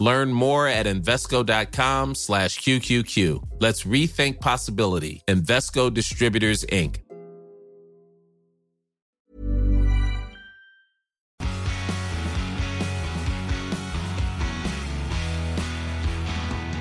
Learn 0.00 0.32
more 0.32 0.66
at 0.66 0.86
Invesco.com 0.86 2.14
slash 2.14 2.58
QQQ. 2.60 3.46
Let's 3.60 3.84
rethink 3.84 4.40
possibility. 4.40 5.22
Invesco 5.28 5.92
Distributors, 5.92 6.64
Inc. 6.64 7.00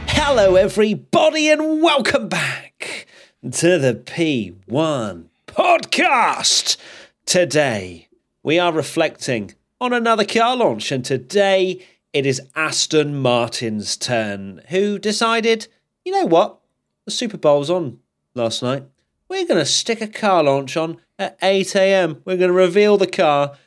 Hello, 0.07 0.55
everybody, 0.55 1.49
and 1.49 1.81
welcome 1.81 2.29
back 2.29 3.07
to 3.43 3.77
the 3.77 3.95
P1 3.95 5.25
podcast. 5.45 6.77
Today, 7.25 8.07
we 8.43 8.57
are 8.57 8.71
reflecting 8.71 9.55
on 9.81 9.91
another 9.91 10.23
car 10.23 10.55
launch, 10.55 10.93
and 10.93 11.03
today 11.03 11.85
it 12.13 12.25
is 12.25 12.41
Aston 12.55 13.19
Martin's 13.19 13.95
turn, 13.95 14.61
who 14.69 14.97
decided, 14.97 15.67
you 16.03 16.11
know 16.11 16.25
what? 16.25 16.59
The 17.05 17.11
Super 17.11 17.37
Bowl's 17.37 17.69
on 17.69 17.99
last 18.33 18.63
night. 18.63 18.83
We're 19.27 19.45
going 19.45 19.59
to 19.59 19.65
stick 19.65 20.01
a 20.01 20.07
car 20.07 20.43
launch 20.43 20.75
on 20.75 20.97
at 21.19 21.37
8 21.41 21.75
a.m. 21.75 22.21
We're 22.25 22.37
going 22.37 22.49
to 22.49 22.57
reveal 22.57 22.97
the 22.97 23.07
car 23.07 23.57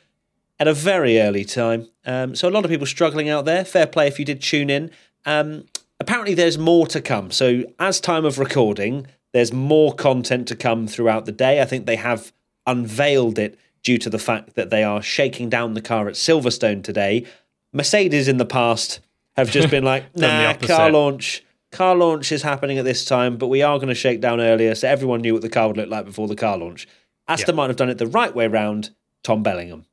at 0.59 0.67
a 0.67 0.73
very 0.73 1.19
early 1.19 1.45
time. 1.45 1.87
Um, 2.05 2.35
so, 2.35 2.49
a 2.49 2.51
lot 2.51 2.65
of 2.65 2.71
people 2.71 2.85
struggling 2.85 3.29
out 3.29 3.45
there. 3.45 3.63
Fair 3.63 3.87
play 3.87 4.07
if 4.07 4.19
you 4.19 4.25
did 4.25 4.41
tune 4.41 4.69
in. 4.69 4.91
Um, 5.25 5.65
apparently, 5.99 6.33
there's 6.33 6.57
more 6.57 6.85
to 6.87 7.01
come. 7.01 7.31
So, 7.31 7.63
as 7.79 8.01
time 8.01 8.25
of 8.25 8.39
recording, 8.39 9.07
there's 9.31 9.53
more 9.53 9.93
content 9.93 10.49
to 10.49 10.55
come 10.55 10.85
throughout 10.85 11.25
the 11.25 11.31
day. 11.31 11.61
I 11.61 11.65
think 11.65 11.85
they 11.85 11.95
have 11.95 12.33
unveiled 12.65 13.39
it 13.39 13.57
due 13.83 13.97
to 13.97 14.09
the 14.09 14.19
fact 14.19 14.55
that 14.55 14.69
they 14.69 14.83
are 14.83 15.01
shaking 15.01 15.49
down 15.49 15.73
the 15.73 15.81
car 15.81 16.07
at 16.07 16.15
Silverstone 16.15 16.83
today. 16.83 17.25
Mercedes 17.73 18.27
in 18.27 18.37
the 18.37 18.45
past 18.45 18.99
have 19.35 19.49
just 19.49 19.69
been 19.69 19.83
like, 19.83 20.05
nah, 20.15 20.53
car 20.53 20.91
launch. 20.91 21.43
Car 21.71 21.95
launch 21.95 22.31
is 22.31 22.43
happening 22.43 22.77
at 22.77 22.85
this 22.85 23.03
time, 23.03 23.35
but 23.37 23.47
we 23.47 23.63
are 23.63 23.77
going 23.77 23.87
to 23.87 23.95
shake 23.95 24.21
down 24.21 24.39
earlier, 24.39 24.75
so 24.75 24.87
everyone 24.87 25.21
knew 25.21 25.33
what 25.33 25.41
the 25.41 25.49
car 25.49 25.67
would 25.67 25.77
look 25.77 25.89
like 25.89 26.05
before 26.05 26.27
the 26.27 26.35
car 26.35 26.55
launch. 26.55 26.87
Aston 27.27 27.55
Martin 27.55 27.71
have 27.71 27.77
done 27.77 27.89
it 27.89 27.97
the 27.97 28.07
right 28.07 28.33
way 28.33 28.47
round. 28.47 28.91
Tom 29.23 29.41
Bellingham. 29.41 29.85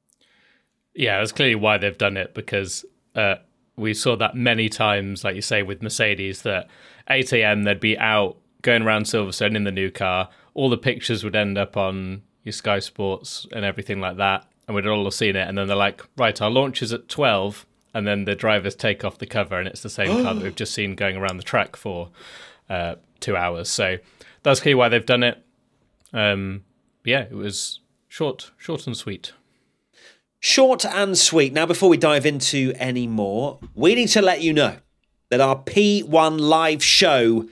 Yeah, 0.94 1.18
that's 1.18 1.32
clearly 1.32 1.54
why 1.54 1.78
they've 1.78 1.96
done 1.96 2.16
it 2.16 2.34
because 2.34 2.84
uh, 3.14 3.36
we 3.76 3.94
saw 3.94 4.16
that 4.16 4.34
many 4.34 4.68
times, 4.68 5.24
like 5.24 5.36
you 5.36 5.42
say, 5.42 5.62
with 5.62 5.82
Mercedes, 5.82 6.42
that 6.42 6.68
8 7.08 7.32
a.m. 7.34 7.62
they'd 7.62 7.80
be 7.80 7.96
out 7.98 8.36
going 8.62 8.82
around 8.82 9.04
Silverstone 9.04 9.56
in 9.56 9.64
the 9.64 9.70
new 9.70 9.90
car. 9.90 10.28
All 10.54 10.68
the 10.68 10.76
pictures 10.76 11.24
would 11.24 11.36
end 11.36 11.56
up 11.56 11.76
on 11.76 12.22
your 12.42 12.52
Sky 12.52 12.80
Sports 12.80 13.46
and 13.52 13.64
everything 13.64 14.00
like 14.00 14.16
that, 14.16 14.46
and 14.66 14.74
we'd 14.74 14.86
all 14.86 15.04
have 15.04 15.14
seen 15.14 15.36
it. 15.36 15.48
And 15.48 15.56
then 15.56 15.68
they're 15.68 15.76
like, 15.76 16.02
right, 16.16 16.38
our 16.42 16.50
launch 16.50 16.82
is 16.82 16.92
at 16.92 17.08
12 17.08 17.66
and 17.92 18.06
then 18.06 18.24
the 18.24 18.34
drivers 18.34 18.74
take 18.74 19.04
off 19.04 19.18
the 19.18 19.26
cover, 19.26 19.58
and 19.58 19.68
it's 19.68 19.82
the 19.82 19.90
same 19.90 20.22
car 20.22 20.34
that 20.34 20.42
we've 20.42 20.54
just 20.56 20.74
seen 20.74 20.94
going 20.94 21.16
around 21.16 21.36
the 21.36 21.42
track 21.42 21.76
for 21.76 22.10
uh, 22.68 22.96
two 23.20 23.36
hours. 23.36 23.68
So 23.68 23.98
that's 24.42 24.60
clearly 24.60 24.76
why 24.76 24.88
they've 24.88 25.04
done 25.04 25.22
it. 25.22 25.42
Um, 26.12 26.64
yeah, 27.04 27.22
it 27.22 27.34
was 27.34 27.80
short, 28.08 28.50
short 28.56 28.86
and 28.86 28.96
sweet. 28.96 29.32
Short 30.38 30.84
and 30.86 31.18
sweet. 31.18 31.52
Now, 31.52 31.66
before 31.66 31.88
we 31.88 31.96
dive 31.96 32.24
into 32.24 32.72
any 32.76 33.06
more, 33.06 33.58
we 33.74 33.94
need 33.94 34.08
to 34.08 34.22
let 34.22 34.40
you 34.40 34.52
know 34.52 34.76
that 35.28 35.40
our 35.40 35.56
P1 35.56 36.40
live 36.40 36.82
show 36.82 37.48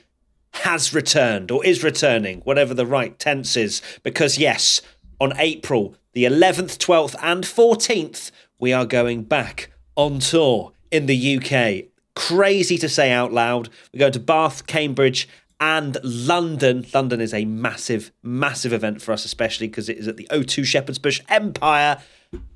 has 0.53 0.94
returned 0.94 1.50
or 1.50 1.65
is 1.65 1.84
returning, 1.84 2.41
whatever 2.41 2.75
the 2.75 2.87
right 2.87 3.19
tense 3.19 3.56
is, 3.56 3.82
because 4.03 4.38
yes, 4.38 4.81
on 5.20 5.32
April 5.38 5.94
the 6.12 6.25
11th, 6.25 6.78
12th, 6.78 7.15
and 7.22 7.44
14th, 7.44 8.32
we 8.59 8.72
are 8.72 8.84
going 8.84 9.22
back 9.22 9.68
on 9.98 10.20
tour 10.20 10.72
in 10.91 11.04
the 11.04 11.36
UK. 11.36 11.91
Crazy 12.14 12.78
to 12.78 12.88
say 12.88 13.12
out 13.12 13.32
loud. 13.32 13.69
We're 13.92 13.98
going 13.98 14.12
to 14.12 14.20
Bath, 14.20 14.66
Cambridge, 14.66 15.28
and 15.60 15.98
London. 16.03 16.86
London 16.94 17.20
is 17.20 17.34
a 17.34 17.44
massive, 17.44 18.12
massive 18.22 18.72
event 18.72 19.03
for 19.03 19.12
us, 19.12 19.25
especially 19.25 19.66
because 19.66 19.88
it 19.88 19.98
is 19.98 20.08
at 20.08 20.16
the 20.16 20.28
O2 20.31 20.64
Shepherd's 20.64 20.98
Bush 20.98 21.20
Empire. 21.28 21.98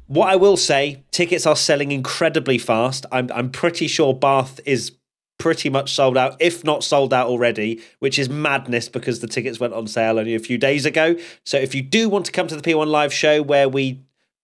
What 0.07 0.29
I 0.29 0.37
will 0.37 0.57
say, 0.57 1.03
tickets 1.11 1.45
are 1.47 1.57
selling 1.57 1.91
incredibly 1.91 2.59
fast. 2.59 3.07
I'm, 3.11 3.31
I'm 3.35 3.51
pretty 3.51 3.89
sure 3.89 4.15
Bath 4.15 4.61
is 4.65 4.93
pretty 5.39 5.69
much 5.69 5.93
sold 5.93 6.17
out, 6.17 6.37
if 6.39 6.63
not 6.63 6.85
sold 6.85 7.13
out 7.13 7.27
already, 7.27 7.83
which 7.99 8.19
is 8.19 8.29
madness 8.29 8.89
because 8.89 9.19
the 9.19 9.27
tickets 9.27 9.59
went 9.59 9.73
on 9.75 9.89
sale 9.89 10.21
only 10.21 10.37
a 10.37 10.39
few 10.39 10.59
days 10.59 10.87
ago. 10.87 11.17
So 11.45 11.57
if 11.57 11.75
you 11.75 11.83
do 11.83 12.09
want 12.09 12.27
to 12.27 12.33
come 12.33 12.47
to 12.47 12.55
the 12.55 12.63
P1 12.63 12.87
Live 12.87 13.13
show 13.13 13.43
where 13.43 13.69
we 13.69 14.01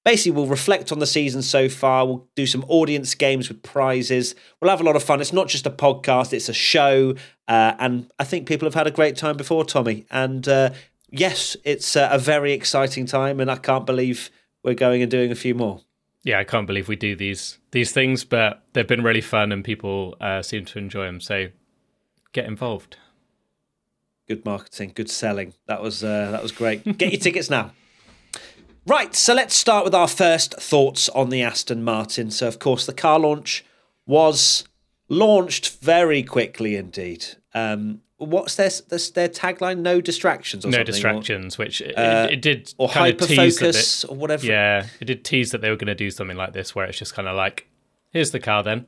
basically 0.09 0.33
we'll 0.33 0.47
reflect 0.47 0.91
on 0.91 1.01
the 1.01 1.07
season 1.07 1.43
so 1.43 1.69
far. 1.69 2.07
We'll 2.07 2.27
do 2.35 2.47
some 2.47 2.65
audience 2.67 3.15
games 3.15 3.51
with 3.51 3.63
prizes. 3.63 4.35
We'll 4.59 4.71
have 4.71 4.81
a 4.81 4.85
lot 4.85 4.97
of 4.97 5.03
fun. 5.03 5.21
It's 5.21 5.35
not 5.35 5.49
just 5.49 5.67
a 5.67 5.71
podcast. 5.71 6.33
It's 6.33 6.49
a 6.49 6.55
show. 6.55 7.15
Uh, 7.47 7.75
and 7.79 8.11
i 8.19 8.25
think 8.25 8.47
people 8.47 8.67
have 8.67 8.75
had 8.75 8.87
a 8.87 8.91
great 8.91 9.17
time 9.17 9.37
before 9.37 9.65
tommy. 9.67 10.07
And 10.11 10.49
uh, 10.49 10.71
yes 11.11 11.59
it's 11.63 11.95
uh, 11.95 12.09
a 12.11 12.19
very 12.19 12.53
exciting 12.53 13.07
time 13.07 13.41
and 13.41 13.51
i 13.51 13.57
can't 13.57 13.87
believe 13.87 14.31
we're 14.63 14.75
going 14.75 15.01
and 15.03 15.11
doing 15.11 15.31
a 15.31 15.35
few 15.35 15.55
more. 15.55 15.81
Yeah 16.25 16.39
i 16.39 16.45
can't 16.45 16.67
believe 16.67 16.89
we 16.89 16.97
do 16.97 17.15
these 17.15 17.59
these 17.71 17.93
things 17.93 18.25
but 18.25 18.63
they've 18.73 18.87
been 18.87 19.03
really 19.03 19.23
fun 19.23 19.53
and 19.53 19.63
people 19.63 20.17
uh, 20.21 20.41
seem 20.43 20.65
to 20.67 20.79
enjoy 20.79 21.05
them 21.05 21.21
so 21.21 21.49
get 22.33 22.47
involved. 22.47 22.97
Good 24.27 24.45
marketing 24.45 24.93
good 24.95 25.11
selling. 25.11 25.53
That 25.67 25.83
was 25.83 26.03
uh, 26.03 26.31
that 26.31 26.43
was 26.43 26.53
great. 26.53 26.85
Get 26.99 27.13
your 27.13 27.21
tickets 27.21 27.51
now 27.51 27.73
Right, 28.87 29.15
so 29.15 29.35
let's 29.35 29.55
start 29.55 29.85
with 29.85 29.95
our 29.95 30.09
first 30.09 30.55
thoughts 30.55 31.09
on 31.11 31.31
the 31.31 31.43
Aston 31.43 31.85
Martin. 31.85 32.31
So, 32.31 32.49
of 32.49 32.59
course, 32.59 32.87
the 32.87 32.95
car 32.95 33.19
launch 33.19 33.65
was 34.07 34.65
launched 35.09 35.79
very 35.81 36.23
quickly 36.23 36.77
indeed. 36.77 37.27
Um, 37.53 38.01
what's 38.17 38.55
their, 38.55 38.71
their 38.89 39.29
tagline? 39.29 39.81
No 39.81 40.01
distractions 40.01 40.65
or 40.65 40.71
no 40.71 40.83
distractions, 40.83 41.59
or, 41.59 41.65
which 41.65 41.81
it, 41.81 41.99
uh, 41.99 42.29
it, 42.31 42.41
did 42.41 42.73
or 42.79 42.89
hyper 42.89 43.27
focus 43.27 44.05
or 44.05 44.17
whatever. 44.17 44.47
Yeah, 44.47 44.87
it 45.01 45.05
did 45.05 45.25
tease 45.25 45.51
that 45.51 45.61
they 45.61 45.71
were 45.71 45.77
going 45.77 45.89
to 45.89 45.95
do 45.95 46.11
something 46.11 46.37
like 46.37 46.55
this, 46.55 46.75
where 46.75 46.87
it's 46.87 46.99
just 46.99 47.15
kind 47.15 47.29
of 47.29 47.37
like, 47.37 47.69
here's 48.11 48.31
the 48.31 48.41
car 48.41 48.63
then, 48.63 48.87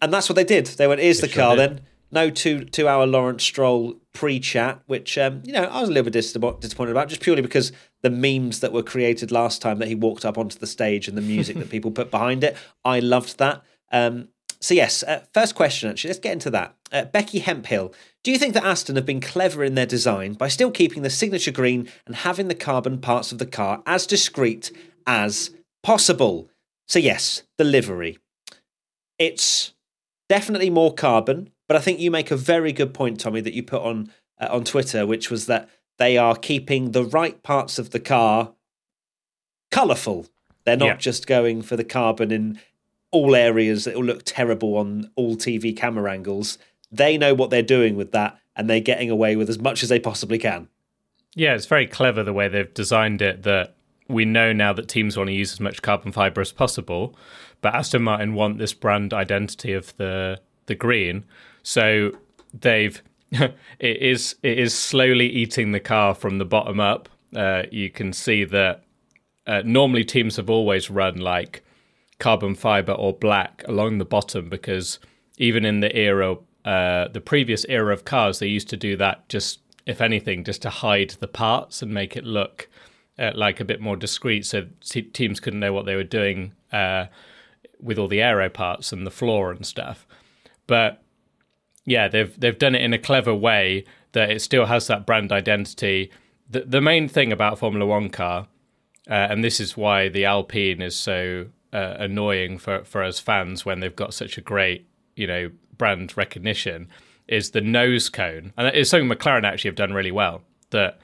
and 0.00 0.12
that's 0.12 0.28
what 0.28 0.36
they 0.36 0.44
did. 0.44 0.66
They 0.66 0.86
went, 0.86 1.00
here's 1.00 1.20
the 1.20 1.28
car 1.28 1.56
then 1.56 1.82
no 2.14 2.30
two 2.30 2.64
two 2.64 2.88
hour 2.88 3.06
Lawrence 3.06 3.42
Stroll 3.42 3.96
pre 4.12 4.40
chat, 4.40 4.80
which 4.86 5.18
um, 5.18 5.42
you 5.44 5.52
know 5.52 5.64
I 5.64 5.80
was 5.80 5.90
a 5.90 5.92
little 5.92 6.10
bit 6.10 6.12
disappointed 6.12 6.90
about, 6.90 7.08
just 7.08 7.20
purely 7.20 7.42
because 7.42 7.72
the 8.04 8.10
memes 8.10 8.60
that 8.60 8.72
were 8.72 8.82
created 8.82 9.32
last 9.32 9.60
time 9.60 9.78
that 9.78 9.88
he 9.88 9.94
walked 9.96 10.24
up 10.24 10.38
onto 10.38 10.58
the 10.58 10.66
stage 10.66 11.08
and 11.08 11.16
the 11.16 11.22
music 11.22 11.56
that 11.56 11.70
people 11.70 11.90
put 11.90 12.10
behind 12.10 12.44
it, 12.44 12.56
I 12.84 13.00
loved 13.00 13.38
that. 13.38 13.64
Um, 13.90 14.28
so 14.60 14.74
yes, 14.74 15.02
uh, 15.02 15.24
first 15.34 15.56
question 15.56 15.90
actually, 15.90 16.10
let's 16.10 16.20
get 16.20 16.32
into 16.32 16.50
that. 16.50 16.76
Uh, 16.92 17.04
Becky 17.06 17.40
Hemphill, 17.40 17.92
do 18.22 18.30
you 18.30 18.38
think 18.38 18.54
that 18.54 18.64
Aston 18.64 18.94
have 18.94 19.04
been 19.04 19.20
clever 19.20 19.64
in 19.64 19.74
their 19.74 19.86
design 19.86 20.34
by 20.34 20.48
still 20.48 20.70
keeping 20.70 21.02
the 21.02 21.10
signature 21.10 21.50
green 21.50 21.88
and 22.06 22.14
having 22.14 22.46
the 22.48 22.54
carbon 22.54 23.00
parts 23.00 23.32
of 23.32 23.38
the 23.38 23.46
car 23.46 23.82
as 23.86 24.06
discreet 24.06 24.70
as 25.06 25.50
possible? 25.82 26.48
So 26.86 26.98
yes, 26.98 27.42
the 27.58 27.64
livery. 27.64 28.18
It's 29.18 29.72
definitely 30.28 30.70
more 30.70 30.94
carbon 30.94 31.50
but 31.66 31.76
I 31.76 31.80
think 31.80 31.98
you 31.98 32.10
make 32.10 32.30
a 32.30 32.36
very 32.36 32.72
good 32.72 32.92
point, 32.94 33.20
Tommy, 33.20 33.40
that 33.40 33.54
you 33.54 33.62
put 33.62 33.82
on 33.82 34.10
uh, 34.40 34.48
on 34.50 34.64
Twitter, 34.64 35.06
which 35.06 35.30
was 35.30 35.46
that 35.46 35.68
they 35.98 36.18
are 36.18 36.36
keeping 36.36 36.90
the 36.90 37.04
right 37.04 37.42
parts 37.42 37.78
of 37.78 37.90
the 37.90 38.00
car 38.00 38.52
colourful. 39.70 40.26
They're 40.64 40.76
not 40.76 40.86
yeah. 40.86 40.96
just 40.96 41.26
going 41.26 41.62
for 41.62 41.76
the 41.76 41.84
carbon 41.84 42.30
in 42.30 42.60
all 43.10 43.34
areas 43.34 43.84
that 43.84 43.94
will 43.94 44.04
look 44.04 44.22
terrible 44.24 44.76
on 44.76 45.10
all 45.14 45.36
TV 45.36 45.76
camera 45.76 46.12
angles. 46.12 46.58
They 46.90 47.18
know 47.18 47.34
what 47.34 47.50
they're 47.50 47.62
doing 47.62 47.96
with 47.96 48.12
that, 48.12 48.38
and 48.56 48.68
they're 48.68 48.80
getting 48.80 49.10
away 49.10 49.36
with 49.36 49.48
as 49.48 49.58
much 49.58 49.82
as 49.82 49.88
they 49.88 50.00
possibly 50.00 50.38
can. 50.38 50.68
Yeah, 51.34 51.54
it's 51.54 51.66
very 51.66 51.86
clever 51.86 52.22
the 52.22 52.32
way 52.32 52.48
they've 52.48 52.72
designed 52.72 53.20
it. 53.20 53.42
That 53.42 53.74
we 54.08 54.24
know 54.24 54.52
now 54.52 54.72
that 54.72 54.88
teams 54.88 55.16
want 55.16 55.28
to 55.28 55.34
use 55.34 55.52
as 55.52 55.60
much 55.60 55.82
carbon 55.82 56.12
fiber 56.12 56.40
as 56.40 56.52
possible, 56.52 57.16
but 57.60 57.74
Aston 57.74 58.02
Martin 58.02 58.34
want 58.34 58.58
this 58.58 58.72
brand 58.72 59.12
identity 59.12 59.72
of 59.72 59.96
the 59.96 60.40
the 60.66 60.74
green. 60.74 61.24
So 61.62 62.12
they've 62.52 63.02
it 63.78 63.96
is 64.02 64.36
it 64.42 64.58
is 64.58 64.74
slowly 64.74 65.28
eating 65.28 65.72
the 65.72 65.80
car 65.80 66.14
from 66.14 66.38
the 66.38 66.44
bottom 66.44 66.80
up. 66.80 67.08
Uh, 67.34 67.64
you 67.70 67.90
can 67.90 68.12
see 68.12 68.44
that 68.44 68.84
uh, 69.46 69.62
normally 69.64 70.04
teams 70.04 70.36
have 70.36 70.48
always 70.48 70.90
run 70.90 71.16
like 71.16 71.64
carbon 72.18 72.54
fiber 72.54 72.92
or 72.92 73.12
black 73.12 73.64
along 73.66 73.98
the 73.98 74.04
bottom 74.04 74.48
because 74.48 74.98
even 75.36 75.64
in 75.64 75.80
the 75.80 75.94
era 75.96 76.36
uh, 76.64 77.08
the 77.08 77.20
previous 77.20 77.66
era 77.68 77.92
of 77.92 78.04
cars, 78.04 78.38
they 78.38 78.46
used 78.46 78.70
to 78.70 78.76
do 78.76 78.96
that 78.96 79.28
just, 79.28 79.60
if 79.86 80.00
anything, 80.00 80.44
just 80.44 80.62
to 80.62 80.70
hide 80.70 81.10
the 81.20 81.28
parts 81.28 81.82
and 81.82 81.92
make 81.92 82.16
it 82.16 82.24
look 82.24 82.68
uh, 83.18 83.32
like 83.34 83.60
a 83.60 83.64
bit 83.64 83.80
more 83.80 83.96
discreet, 83.96 84.46
so 84.46 84.66
teams 85.12 85.40
couldn't 85.40 85.60
know 85.60 85.72
what 85.72 85.84
they 85.84 85.94
were 85.94 86.02
doing 86.02 86.52
uh, 86.72 87.06
with 87.78 87.98
all 87.98 88.08
the 88.08 88.22
aero 88.22 88.48
parts 88.48 88.92
and 88.92 89.06
the 89.06 89.10
floor 89.10 89.50
and 89.50 89.66
stuff. 89.66 90.06
But 90.66 91.02
yeah, 91.84 92.08
they've 92.08 92.38
they've 92.38 92.58
done 92.58 92.74
it 92.74 92.82
in 92.82 92.92
a 92.92 92.98
clever 92.98 93.34
way 93.34 93.84
that 94.12 94.30
it 94.30 94.40
still 94.40 94.66
has 94.66 94.86
that 94.86 95.06
brand 95.06 95.32
identity. 95.32 96.10
The 96.48 96.60
the 96.60 96.80
main 96.80 97.08
thing 97.08 97.32
about 97.32 97.58
Formula 97.58 97.84
One 97.86 98.08
car, 98.08 98.48
uh, 99.08 99.28
and 99.30 99.44
this 99.44 99.60
is 99.60 99.76
why 99.76 100.08
the 100.08 100.24
Alpine 100.24 100.80
is 100.80 100.96
so 100.96 101.46
uh, 101.72 101.96
annoying 101.98 102.58
for 102.58 102.84
for 102.84 103.02
us 103.02 103.18
fans 103.18 103.64
when 103.64 103.80
they've 103.80 103.94
got 103.94 104.14
such 104.14 104.38
a 104.38 104.40
great 104.40 104.86
you 105.14 105.26
know 105.26 105.50
brand 105.76 106.16
recognition, 106.16 106.88
is 107.28 107.50
the 107.50 107.60
nose 107.60 108.08
cone, 108.08 108.52
and 108.56 108.68
it's 108.68 108.90
something 108.90 109.08
McLaren 109.08 109.44
actually 109.44 109.68
have 109.68 109.76
done 109.76 109.92
really 109.92 110.12
well. 110.12 110.42
That 110.70 110.98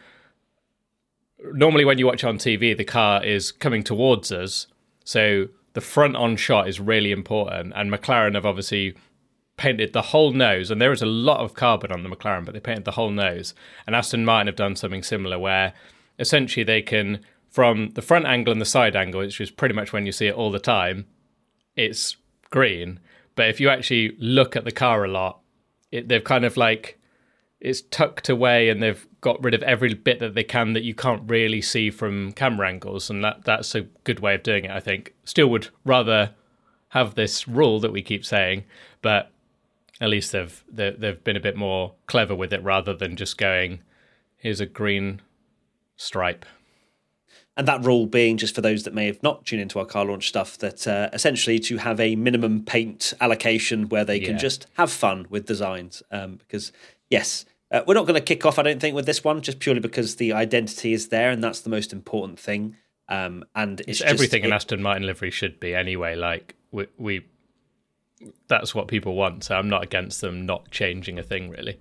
normally 1.53 1.85
when 1.85 1.99
you 1.99 2.07
watch 2.07 2.25
on 2.25 2.39
TV, 2.39 2.77
the 2.77 2.85
car 2.85 3.23
is 3.23 3.53
coming 3.53 3.83
towards 3.83 4.33
us, 4.33 4.67
so 5.05 5.49
the 5.75 5.81
front 5.81 6.17
on 6.17 6.37
shot 6.37 6.69
is 6.69 6.81
really 6.81 7.13
important, 7.13 7.75
and 7.77 7.93
McLaren 7.93 8.35
have 8.35 8.47
obviously 8.47 8.95
painted 9.61 9.93
the 9.93 10.01
whole 10.01 10.33
nose, 10.33 10.71
and 10.71 10.81
there 10.81 10.91
is 10.91 11.03
a 11.03 11.07
lot 11.07 11.41
of 11.41 11.53
carbon 11.53 11.93
on 11.93 12.03
the 12.03 12.09
McLaren, 12.09 12.47
but 12.47 12.55
they 12.55 12.61
painted 12.61 12.87
the 12.87 12.93
whole 12.93 13.11
nose. 13.11 13.55
And 13.87 13.95
Aston 13.95 14.25
Martin 14.25 14.47
have 14.47 14.57
done 14.57 14.75
something 14.75 15.03
similar 15.03 15.39
where 15.39 15.75
essentially 16.19 16.65
they 16.65 16.81
can, 16.81 17.21
from 17.51 17.91
the 17.91 18.01
front 18.01 18.25
angle 18.25 18.53
and 18.53 18.61
the 18.61 18.65
side 18.65 18.97
angle, 18.97 19.21
which 19.21 19.39
is 19.39 19.51
pretty 19.51 19.75
much 19.75 19.93
when 19.93 20.07
you 20.07 20.13
see 20.13 20.29
it 20.29 20.35
all 20.35 20.51
the 20.51 20.59
time, 20.59 21.05
it's 21.77 22.17
green. 22.49 23.01
But 23.35 23.51
if 23.51 23.61
you 23.61 23.69
actually 23.69 24.17
look 24.19 24.57
at 24.57 24.65
the 24.65 24.73
car 24.73 25.05
a 25.05 25.09
lot, 25.09 25.41
it, 25.93 26.09
they've 26.09 26.25
kind 26.25 26.47
of 26.47 26.57
like 26.57 26.99
it's 27.61 27.83
tucked 27.83 28.31
away 28.31 28.71
and 28.71 28.83
they've 28.83 29.07
got 29.21 29.45
rid 29.45 29.53
of 29.53 29.63
every 29.65 29.93
bit 29.93 30.21
that 30.21 30.35
they 30.35 30.43
can 30.43 30.73
that 30.73 30.85
you 30.85 30.95
can't 30.95 31.29
really 31.31 31.61
see 31.61 31.91
from 31.91 32.33
camera 32.33 32.67
angles 32.67 33.11
and 33.11 33.23
that 33.23 33.45
that's 33.45 33.75
a 33.75 33.83
good 34.05 34.21
way 34.21 34.35
of 34.35 34.43
doing 34.43 34.65
it 34.65 34.71
i 34.71 34.81
think 34.81 35.13
still 35.25 35.49
would 35.49 35.69
rather 35.85 36.31
have 36.89 37.15
this 37.15 37.47
rule 37.47 37.79
that 37.79 37.93
we 37.93 38.01
keep 38.01 38.25
saying 38.25 38.65
but 39.03 39.31
at 40.01 40.09
least 40.09 40.33
they've 40.33 40.65
they've 40.71 41.23
been 41.23 41.37
a 41.37 41.41
bit 41.41 41.57
more 41.57 41.95
clever 42.07 42.35
with 42.35 42.53
it 42.53 42.63
rather 42.63 42.95
than 42.95 43.17
just 43.17 43.37
going 43.37 43.81
here's 44.37 44.61
a 44.61 44.67
green 44.67 45.21
stripe 45.97 46.45
and 47.57 47.69
that 47.69 47.85
rule 47.85 48.07
being 48.07 48.37
just 48.37 48.55
for 48.55 48.61
those 48.61 48.85
that 48.85 48.95
may 48.95 49.07
have 49.07 49.23
not 49.23 49.45
tuned 49.45 49.61
into 49.61 49.79
our 49.79 49.85
car 49.85 50.05
launch 50.05 50.29
stuff 50.29 50.57
that 50.59 50.87
uh, 50.87 51.11
essentially 51.13 51.59
to 51.59 51.77
have 51.77 52.01
a 52.01 52.17
minimum 52.17 52.65
paint 52.65 53.13
allocation 53.21 53.89
where 53.89 54.05
they 54.05 54.19
can 54.19 54.33
yeah. 54.33 54.39
just 54.39 54.67
have 54.75 54.91
fun 54.91 55.27
with 55.29 55.47
designs 55.47 56.03
um, 56.11 56.37
because 56.37 56.73
yes 57.11 57.45
uh, 57.71 57.83
we're 57.87 57.95
not 57.95 58.07
going 58.07 58.15
to 58.15 58.21
kick 58.21 58.47
off 58.47 58.59
i 58.59 58.63
don't 58.63 58.81
think 58.81 58.95
with 58.95 59.07
this 59.07 59.23
one 59.23 59.41
just 59.43 59.59
purely 59.59 59.81
because 59.81 60.17
the 60.17 60.33
identity 60.33 60.93
is 60.93 61.09
there 61.09 61.31
and 61.31 61.45
that's 61.45 61.61
the 61.61 61.71
most 61.71 61.93
important 61.93 62.39
thing 62.39 62.77
um, 63.09 63.45
and 63.55 63.81
it's, 63.81 64.01
it's 64.01 64.03
everything 64.03 64.45
an 64.45 64.53
aston 64.53 64.81
martin 64.81 65.05
livery 65.05 65.31
should 65.31 65.61
be 65.61 65.75
anyway 65.75 66.15
like 66.15 66.55
we, 66.71 66.87
we 66.97 67.27
that's 68.49 68.75
what 68.75 68.89
people 68.89 69.15
want. 69.15 69.45
So 69.45 69.57
I'm 69.57 69.69
not 69.69 69.83
against 69.83 70.21
them 70.21 70.47
not 70.47 70.71
changing 70.71 71.19
a 71.19 71.23
thing, 71.23 71.51
really. 71.51 71.79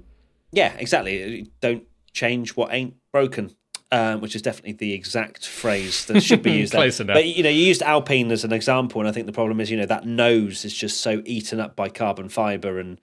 Yeah, 0.51 0.74
exactly. 0.77 1.50
Don't 1.62 1.83
change 2.13 2.56
what 2.56 2.74
ain't 2.74 2.95
broken. 3.12 3.56
Um, 3.91 4.21
which 4.21 4.36
is 4.36 4.44
definitely 4.44 4.74
the 4.74 4.94
exact 4.94 5.47
phrase 5.47 6.06
that 6.06 6.21
should 6.21 6.44
be 6.44 6.51
used. 6.59 6.74
Close 6.74 7.00
enough. 7.00 7.15
But 7.15 7.25
you 7.25 7.41
know, 7.41 7.50
you 7.50 7.63
used 7.63 7.81
Alpine 7.81 8.31
as 8.31 8.44
an 8.44 8.53
example, 8.53 9.01
and 9.01 9.09
I 9.09 9.12
think 9.12 9.25
the 9.25 9.31
problem 9.31 9.59
is, 9.59 9.71
you 9.71 9.77
know, 9.77 9.88
that 9.88 10.06
nose 10.06 10.63
is 10.63 10.75
just 10.75 11.01
so 11.01 11.24
eaten 11.25 11.59
up 11.59 11.75
by 11.75 11.89
carbon 11.89 12.30
fiber, 12.30 12.77
and 12.77 13.01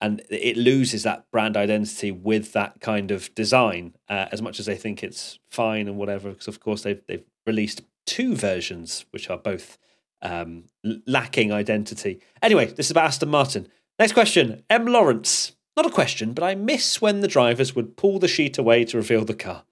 and 0.00 0.22
it 0.28 0.56
loses 0.56 1.04
that 1.04 1.30
brand 1.30 1.56
identity 1.56 2.10
with 2.10 2.52
that 2.52 2.80
kind 2.80 3.12
of 3.12 3.32
design. 3.36 3.94
Uh, 4.08 4.26
as 4.32 4.42
much 4.42 4.58
as 4.58 4.66
they 4.66 4.74
think 4.74 5.04
it's 5.04 5.38
fine 5.52 5.86
and 5.86 5.96
whatever, 5.96 6.30
because 6.30 6.48
of 6.48 6.58
course 6.58 6.82
they've 6.82 7.00
they've 7.06 7.24
released 7.46 7.82
two 8.04 8.34
versions 8.34 9.04
which 9.12 9.30
are 9.30 9.38
both 9.38 9.78
um, 10.24 10.64
lacking 11.06 11.52
identity. 11.52 12.20
Anyway, 12.42 12.66
this 12.66 12.86
is 12.86 12.90
about 12.90 13.06
Aston 13.06 13.28
Martin. 13.28 13.68
Next 13.98 14.12
question 14.12 14.64
M. 14.68 14.86
Lawrence. 14.86 15.52
Not 15.76 15.86
a 15.86 15.90
question, 15.90 16.32
but 16.32 16.44
I 16.44 16.54
miss 16.54 17.00
when 17.00 17.20
the 17.20 17.28
drivers 17.28 17.74
would 17.74 17.96
pull 17.96 18.18
the 18.18 18.28
sheet 18.28 18.58
away 18.58 18.84
to 18.84 18.96
reveal 18.96 19.24
the 19.24 19.34
car. 19.34 19.64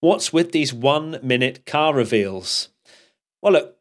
What's 0.00 0.32
with 0.32 0.52
these 0.52 0.72
one 0.72 1.18
minute 1.22 1.66
car 1.66 1.94
reveals? 1.94 2.70
Well, 3.42 3.52
look, 3.52 3.76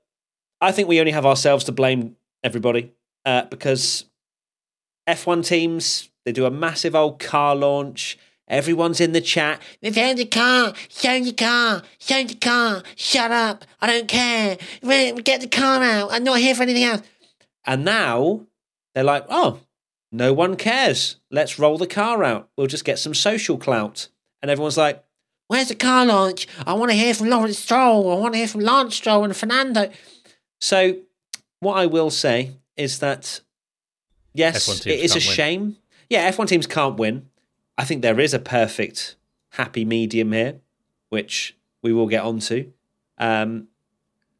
I 0.61 0.71
think 0.71 0.87
we 0.87 0.99
only 0.99 1.13
have 1.13 1.25
ourselves 1.25 1.63
to 1.65 1.71
blame, 1.71 2.17
everybody, 2.43 2.91
uh, 3.25 3.45
because 3.45 4.05
F1 5.07 5.45
teams, 5.45 6.09
they 6.25 6.33
do 6.33 6.45
a 6.45 6.51
massive 6.51 6.95
old 6.95 7.19
car 7.19 7.55
launch 7.55 8.17
Everyone's 8.49 8.99
in 8.99 9.11
the 9.11 9.21
chat. 9.21 9.61
We 9.81 9.91
found 9.91 10.17
the 10.17 10.25
car. 10.25 10.73
Show 10.89 11.19
the 11.23 11.33
car. 11.33 11.83
Show 11.99 12.23
the 12.23 12.35
car. 12.35 12.83
Shut 12.95 13.31
up. 13.31 13.63
I 13.79 13.87
don't 13.87 14.07
care. 14.07 14.57
Get 14.81 15.41
the 15.41 15.47
car 15.47 15.83
out. 15.83 16.11
I'm 16.11 16.23
not 16.23 16.39
here 16.39 16.55
for 16.55 16.63
anything 16.63 16.83
else. 16.83 17.03
And 17.65 17.85
now 17.85 18.47
they're 18.95 19.03
like, 19.03 19.25
oh, 19.29 19.59
no 20.11 20.33
one 20.33 20.55
cares. 20.55 21.17
Let's 21.29 21.59
roll 21.59 21.77
the 21.77 21.85
car 21.85 22.23
out. 22.23 22.49
We'll 22.57 22.65
just 22.67 22.85
get 22.85 22.97
some 22.97 23.13
social 23.13 23.57
clout. 23.57 24.07
And 24.41 24.49
everyone's 24.49 24.77
like, 24.77 25.03
where's 25.47 25.67
the 25.67 25.75
car 25.75 26.05
launch? 26.05 26.47
I 26.65 26.73
want 26.73 26.89
to 26.89 26.97
hear 26.97 27.13
from 27.13 27.29
Lawrence 27.29 27.59
Stroll. 27.59 28.11
I 28.11 28.19
want 28.19 28.33
to 28.33 28.39
hear 28.39 28.47
from 28.47 28.61
Lance 28.61 28.95
Stroll 28.95 29.23
and 29.25 29.35
Fernando. 29.35 29.91
So, 30.59 30.97
what 31.59 31.77
I 31.77 31.85
will 31.85 32.09
say 32.09 32.53
is 32.75 32.99
that, 32.99 33.41
yes, 34.33 34.85
it 34.85 34.99
is 34.99 35.11
a 35.11 35.15
win. 35.15 35.21
shame. 35.21 35.77
Yeah, 36.09 36.31
F1 36.31 36.47
teams 36.47 36.65
can't 36.65 36.97
win. 36.97 37.28
I 37.79 37.85
think 37.85 38.01
there 38.01 38.19
is 38.19 38.33
a 38.33 38.39
perfect 38.39 39.15
happy 39.51 39.85
medium 39.85 40.33
here, 40.33 40.59
which 41.07 41.55
we 41.81 41.93
will 41.93 42.07
get 42.07 42.23
onto. 42.23 42.73
Um, 43.17 43.69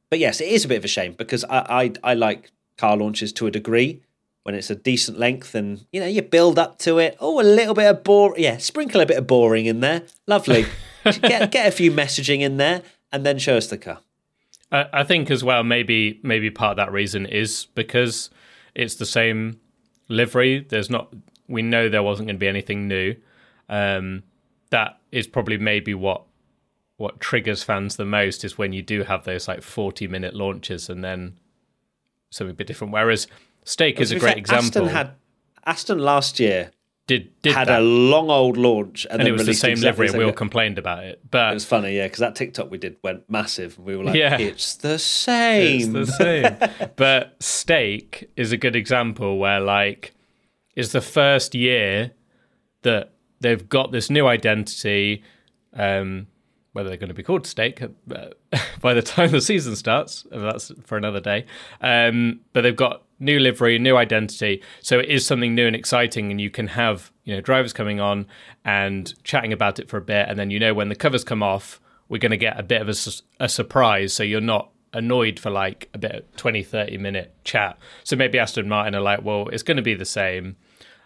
but 0.09 0.19
yes, 0.19 0.41
it 0.41 0.49
is 0.49 0.65
a 0.65 0.67
bit 0.67 0.77
of 0.77 0.83
a 0.83 0.89
shame 0.89 1.13
because 1.13 1.45
I, 1.45 1.93
I, 2.03 2.11
I 2.11 2.13
like 2.15 2.51
car 2.77 2.97
launches 2.97 3.31
to 3.33 3.47
a 3.47 3.51
degree 3.51 4.01
when 4.43 4.55
it's 4.55 4.69
a 4.69 4.75
decent 4.75 5.17
length 5.17 5.55
and 5.55 5.85
you 5.93 6.01
know 6.01 6.05
you 6.05 6.21
build 6.21 6.59
up 6.59 6.79
to 6.79 6.99
it. 6.99 7.15
Oh, 7.21 7.39
a 7.39 7.43
little 7.43 7.73
bit 7.73 7.85
of 7.85 8.03
boring. 8.03 8.43
Yeah, 8.43 8.57
sprinkle 8.57 8.99
a 8.99 9.05
bit 9.05 9.17
of 9.17 9.25
boring 9.25 9.67
in 9.67 9.79
there. 9.79 10.03
Lovely. 10.27 10.65
get 11.05 11.49
get 11.49 11.65
a 11.65 11.71
few 11.71 11.93
messaging 11.93 12.41
in 12.41 12.57
there 12.57 12.81
and 13.09 13.25
then 13.25 13.39
show 13.39 13.55
us 13.55 13.67
the 13.67 13.77
car. 13.77 13.99
I, 14.69 14.85
I 14.91 15.03
think 15.05 15.31
as 15.31 15.45
well. 15.45 15.63
Maybe 15.63 16.19
maybe 16.23 16.51
part 16.51 16.71
of 16.71 16.77
that 16.77 16.91
reason 16.91 17.25
is 17.25 17.67
because 17.73 18.29
it's 18.75 18.95
the 18.95 19.05
same 19.05 19.61
livery. 20.09 20.65
There's 20.67 20.89
not. 20.89 21.13
We 21.47 21.61
know 21.61 21.87
there 21.87 22.03
wasn't 22.03 22.27
going 22.27 22.35
to 22.35 22.39
be 22.39 22.49
anything 22.49 22.89
new. 22.89 23.15
Um, 23.69 24.23
that 24.71 24.99
is 25.11 25.27
probably 25.27 25.57
maybe 25.57 25.93
what 25.93 26.23
what 26.97 27.19
triggers 27.19 27.63
fans 27.63 27.95
the 27.95 28.05
most 28.05 28.43
is 28.43 28.57
when 28.57 28.73
you 28.73 28.81
do 28.81 29.03
have 29.03 29.23
those 29.23 29.47
like 29.47 29.61
40 29.61 30.07
minute 30.09 30.35
launches 30.35 30.89
and 30.89 31.01
then 31.01 31.37
something 32.29 32.51
a 32.51 32.53
bit 32.53 32.67
different. 32.67 32.91
Whereas 32.91 33.27
Stake 33.63 34.01
is 34.01 34.11
a 34.11 34.19
great 34.19 34.31
fair, 34.31 34.37
example. 34.37 34.83
Aston 34.83 34.87
had 34.87 35.11
Aston 35.65 35.99
last 35.99 36.39
year 36.39 36.71
did, 37.09 37.41
did 37.41 37.53
had 37.53 37.69
that. 37.69 37.79
a 37.79 37.83
long 37.83 38.29
old 38.29 38.55
launch 38.55 39.07
and, 39.09 39.19
and 39.19 39.27
it 39.27 39.31
was 39.31 39.45
the 39.45 39.53
same 39.53 39.71
exactly 39.71 40.05
livery 40.05 40.07
and 40.09 40.17
we 40.17 40.23
all 40.23 40.31
complained 40.31 40.77
about 40.77 41.03
it 41.03 41.19
but 41.31 41.49
it 41.49 41.53
was 41.55 41.65
funny 41.65 41.97
yeah 41.97 42.05
because 42.05 42.19
that 42.19 42.35
tiktok 42.35 42.69
we 42.69 42.77
did 42.77 42.97
went 43.03 43.27
massive 43.27 43.79
we 43.79 43.97
were 43.97 44.03
like 44.03 44.15
yeah, 44.15 44.37
it's 44.37 44.75
the 44.75 44.99
same 44.99 45.95
it's 45.95 46.17
the 46.17 46.59
same 46.59 46.91
but 46.97 47.35
stake 47.39 48.29
is 48.35 48.51
a 48.51 48.57
good 48.57 48.75
example 48.75 49.39
where 49.39 49.59
like 49.59 50.13
is 50.75 50.91
the 50.91 51.01
first 51.01 51.55
year 51.55 52.11
that 52.83 53.11
they've 53.39 53.67
got 53.67 53.91
this 53.91 54.09
new 54.09 54.27
identity. 54.27 55.23
Um, 55.73 56.27
whether 56.73 56.89
they're 56.89 56.97
going 56.97 57.09
to 57.09 57.15
be 57.15 57.23
called 57.23 57.47
Stake 57.47 57.81
uh, 57.81 57.87
by 58.81 58.93
the 58.93 59.01
time 59.01 59.31
the 59.31 59.41
season 59.41 59.75
starts, 59.75 60.25
that's 60.31 60.71
for 60.85 60.97
another 60.97 61.19
day. 61.19 61.45
Um, 61.81 62.41
but 62.53 62.61
they've 62.61 62.75
got 62.75 63.03
new 63.19 63.39
livery, 63.39 63.79
new 63.79 63.97
identity, 63.97 64.61
so 64.81 64.99
it 64.99 65.09
is 65.09 65.25
something 65.25 65.55
new 65.55 65.67
and 65.67 65.75
exciting, 65.75 66.31
and 66.31 66.39
you 66.39 66.49
can 66.49 66.67
have 66.67 67.11
you 67.23 67.35
know 67.35 67.41
drivers 67.41 67.73
coming 67.73 67.99
on 67.99 68.27
and 68.63 69.13
chatting 69.23 69.51
about 69.51 69.79
it 69.79 69.89
for 69.89 69.97
a 69.97 70.01
bit, 70.01 70.27
and 70.29 70.37
then 70.37 70.51
you 70.51 70.59
know 70.59 70.73
when 70.73 70.89
the 70.89 70.95
covers 70.95 71.23
come 71.23 71.41
off, 71.41 71.81
we're 72.07 72.19
going 72.19 72.31
to 72.31 72.37
get 72.37 72.59
a 72.59 72.63
bit 72.63 72.81
of 72.81 72.89
a, 72.89 73.43
a 73.43 73.49
surprise, 73.49 74.13
so 74.13 74.23
you're 74.23 74.41
not 74.41 74.69
annoyed 74.93 75.39
for 75.39 75.49
like 75.49 75.89
a 75.93 75.97
bit 75.99 76.11
of 76.11 76.35
20 76.35 76.63
30 76.63 76.97
minute 76.97 77.35
chat 77.43 77.77
so 78.03 78.15
maybe 78.15 78.39
aston 78.39 78.67
martin 78.67 78.95
are 78.95 79.01
like 79.01 79.23
well 79.23 79.47
it's 79.49 79.61
going 79.61 79.77
to 79.77 79.83
be 79.83 79.93
the 79.93 80.03
same 80.03 80.55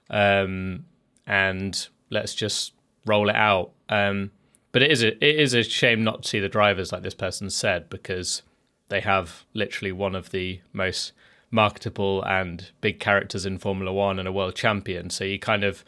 um, 0.10 0.86
and 1.28 1.90
let's 2.13 2.34
just 2.34 2.74
roll 3.05 3.29
it 3.29 3.36
out. 3.36 3.72
Um, 3.89 4.32
but 4.72 4.82
it 4.82 4.91
is 4.91 5.03
a 5.03 5.10
it 5.24 5.39
is 5.39 5.53
a 5.53 5.63
shame 5.63 6.03
not 6.03 6.24
to 6.24 6.29
see 6.29 6.39
the 6.39 6.50
drivers 6.50 6.91
like 6.91 7.03
this 7.03 7.13
person 7.13 7.50
said 7.50 7.89
because 7.89 8.41
they 8.89 9.01
have 9.01 9.46
literally 9.53 9.91
one 9.91 10.15
of 10.15 10.32
the 10.32 10.62
most 10.72 11.13
marketable 11.51 12.24
and 12.24 12.72
big 12.82 13.00
characters 13.00 13.46
in 13.46 13.58
Formula 13.58 13.93
One 13.93 14.20
and 14.20 14.27
a 14.27 14.32
world 14.32 14.55
champion. 14.55 15.10
So 15.10 15.24
you 15.24 15.39
kind 15.39 15.63
of 15.63 15.84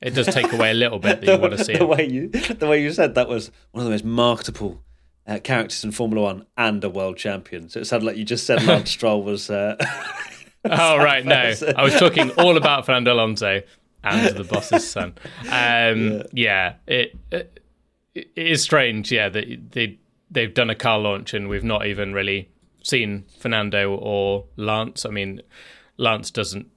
it 0.00 0.14
does 0.14 0.26
take 0.26 0.52
away 0.52 0.70
a 0.70 0.74
little 0.74 0.98
bit 0.98 1.22
that 1.22 1.32
you 1.34 1.40
want 1.40 1.56
to 1.56 1.64
see. 1.64 1.76
the 1.76 1.86
way 1.86 2.08
you 2.08 2.28
the 2.28 2.66
way 2.66 2.82
you 2.82 2.92
said 2.92 3.14
that 3.14 3.28
was 3.28 3.50
one 3.72 3.80
of 3.80 3.86
the 3.86 3.90
most 3.90 4.04
marketable 4.04 4.82
uh, 5.26 5.38
characters 5.42 5.82
in 5.82 5.90
Formula 5.90 6.22
One 6.22 6.46
and 6.56 6.84
a 6.84 6.90
world 6.90 7.16
champion. 7.16 7.68
So 7.68 7.80
it 7.80 7.86
sounded 7.86 8.06
like 8.06 8.16
you 8.16 8.24
just 8.24 8.46
said 8.46 8.62
Lance 8.64 8.90
Stroll 8.92 9.22
was. 9.22 9.50
Uh, 9.50 9.76
oh 10.64 10.98
right, 10.98 11.24
no, 11.24 11.52
I 11.76 11.82
was 11.82 11.94
talking 11.94 12.30
all 12.32 12.56
about 12.56 12.86
Fernando 12.86 13.12
Alonso 13.12 13.62
and 14.04 14.36
the 14.36 14.44
boss's 14.44 14.88
son. 14.88 15.14
Um, 15.42 15.48
yeah. 15.48 16.22
yeah, 16.32 16.74
it, 16.86 17.16
it, 17.30 17.60
it 18.14 18.30
is 18.36 18.62
strange. 18.62 19.10
Yeah, 19.10 19.28
that 19.28 19.72
they 19.72 19.98
they've 20.30 20.52
done 20.52 20.70
a 20.70 20.74
car 20.74 20.98
launch 20.98 21.34
and 21.34 21.48
we've 21.48 21.64
not 21.64 21.86
even 21.86 22.12
really 22.12 22.50
seen 22.82 23.24
Fernando 23.38 23.94
or 23.94 24.44
Lance. 24.56 25.06
I 25.06 25.10
mean, 25.10 25.40
Lance 25.96 26.30
doesn't 26.30 26.68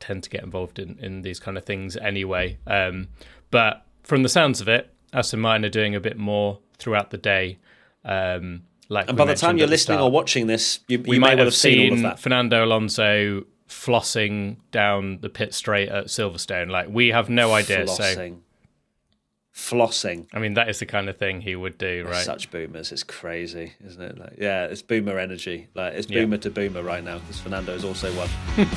tend 0.00 0.22
to 0.22 0.30
get 0.30 0.42
involved 0.42 0.78
in, 0.78 0.98
in 0.98 1.22
these 1.22 1.40
kind 1.40 1.56
of 1.56 1.64
things 1.64 1.96
anyway. 1.96 2.58
Um, 2.66 3.08
but 3.50 3.84
from 4.02 4.22
the 4.22 4.28
sounds 4.28 4.60
of 4.60 4.68
it, 4.68 4.92
Aston 5.12 5.40
Martin 5.40 5.64
are 5.64 5.70
doing 5.70 5.94
a 5.94 6.00
bit 6.00 6.18
more 6.18 6.58
throughout 6.78 7.10
the 7.10 7.18
day. 7.18 7.58
Um, 8.04 8.64
like 8.88 9.08
and 9.08 9.16
by 9.16 9.24
the 9.24 9.34
time 9.34 9.56
you're 9.56 9.66
listening 9.66 9.96
start, 9.96 10.08
or 10.08 10.12
watching 10.12 10.46
this, 10.46 10.80
you, 10.88 10.98
you 10.98 11.04
we 11.06 11.18
might 11.18 11.30
well 11.30 11.38
have 11.38 11.46
have 11.46 11.54
seen 11.54 11.88
all 11.88 11.92
of 11.92 11.98
seen 11.98 12.02
that. 12.02 12.18
Fernando 12.18 12.64
Alonso 12.64 13.44
flossing 13.74 14.56
down 14.70 15.18
the 15.20 15.28
pit 15.28 15.52
straight 15.52 15.88
at 15.88 16.06
Silverstone. 16.06 16.70
Like 16.70 16.88
we 16.88 17.08
have 17.08 17.28
no 17.28 17.52
idea. 17.52 17.86
So 17.88 18.02
Flossing. 18.02 18.38
Flossing. 19.54 20.26
I 20.32 20.38
mean, 20.38 20.54
that 20.54 20.68
is 20.68 20.78
the 20.78 20.86
kind 20.86 21.08
of 21.08 21.16
thing 21.16 21.40
he 21.40 21.54
would 21.54 21.76
do, 21.78 22.04
right? 22.08 22.24
Such 22.24 22.50
boomers. 22.50 22.90
It's 22.92 23.02
crazy, 23.04 23.72
isn't 23.84 24.02
it? 24.02 24.18
Like, 24.18 24.34
yeah, 24.38 24.64
it's 24.66 24.82
boomer 24.82 25.18
energy. 25.18 25.68
Like 25.74 25.94
it's 25.94 26.08
Yeah. 26.08 26.22
boomer 26.22 26.38
to 26.38 26.50
boomer 26.50 26.82
right 26.82 27.04
now 27.04 27.18
because 27.18 27.40
Fernando 27.40 27.74
is 27.74 27.84
also 27.84 28.10
one. 28.14 28.28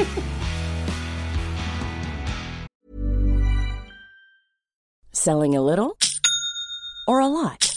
Selling 5.11 5.55
a 5.55 5.61
little 5.61 5.97
or 7.07 7.19
a 7.19 7.27
lot? 7.27 7.76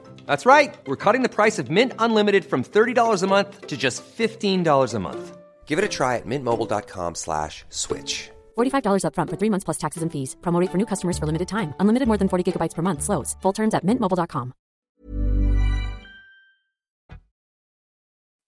That's 0.25 0.45
right. 0.45 0.75
We're 0.85 0.97
cutting 0.97 1.21
the 1.21 1.29
price 1.29 1.57
of 1.57 1.69
Mint 1.69 1.93
Unlimited 1.99 2.43
from 2.43 2.63
$30 2.63 3.23
a 3.23 3.27
month 3.27 3.67
to 3.67 3.77
just 3.77 4.03
$15 4.03 4.93
a 4.93 4.99
month. 4.99 5.37
Give 5.65 5.79
it 5.79 5.85
a 5.85 5.87
try 5.87 6.17
at 6.17 6.25
mintmobile.com 6.25 7.15
slash 7.15 7.63
switch. 7.69 8.29
$45 8.57 9.03
upfront 9.05 9.29
for 9.29 9.37
three 9.37 9.49
months 9.49 9.63
plus 9.63 9.77
taxes 9.77 10.03
and 10.03 10.11
fees. 10.11 10.35
Promo 10.41 10.59
rate 10.59 10.71
for 10.71 10.77
new 10.77 10.85
customers 10.85 11.17
for 11.17 11.25
limited 11.25 11.47
time. 11.47 11.73
Unlimited 11.79 12.09
more 12.09 12.17
than 12.17 12.27
40 12.27 12.43
gigabytes 12.43 12.75
per 12.75 12.81
month. 12.81 13.03
Slows. 13.03 13.37
Full 13.41 13.53
terms 13.53 13.73
at 13.73 13.85
mintmobile.com. 13.85 14.53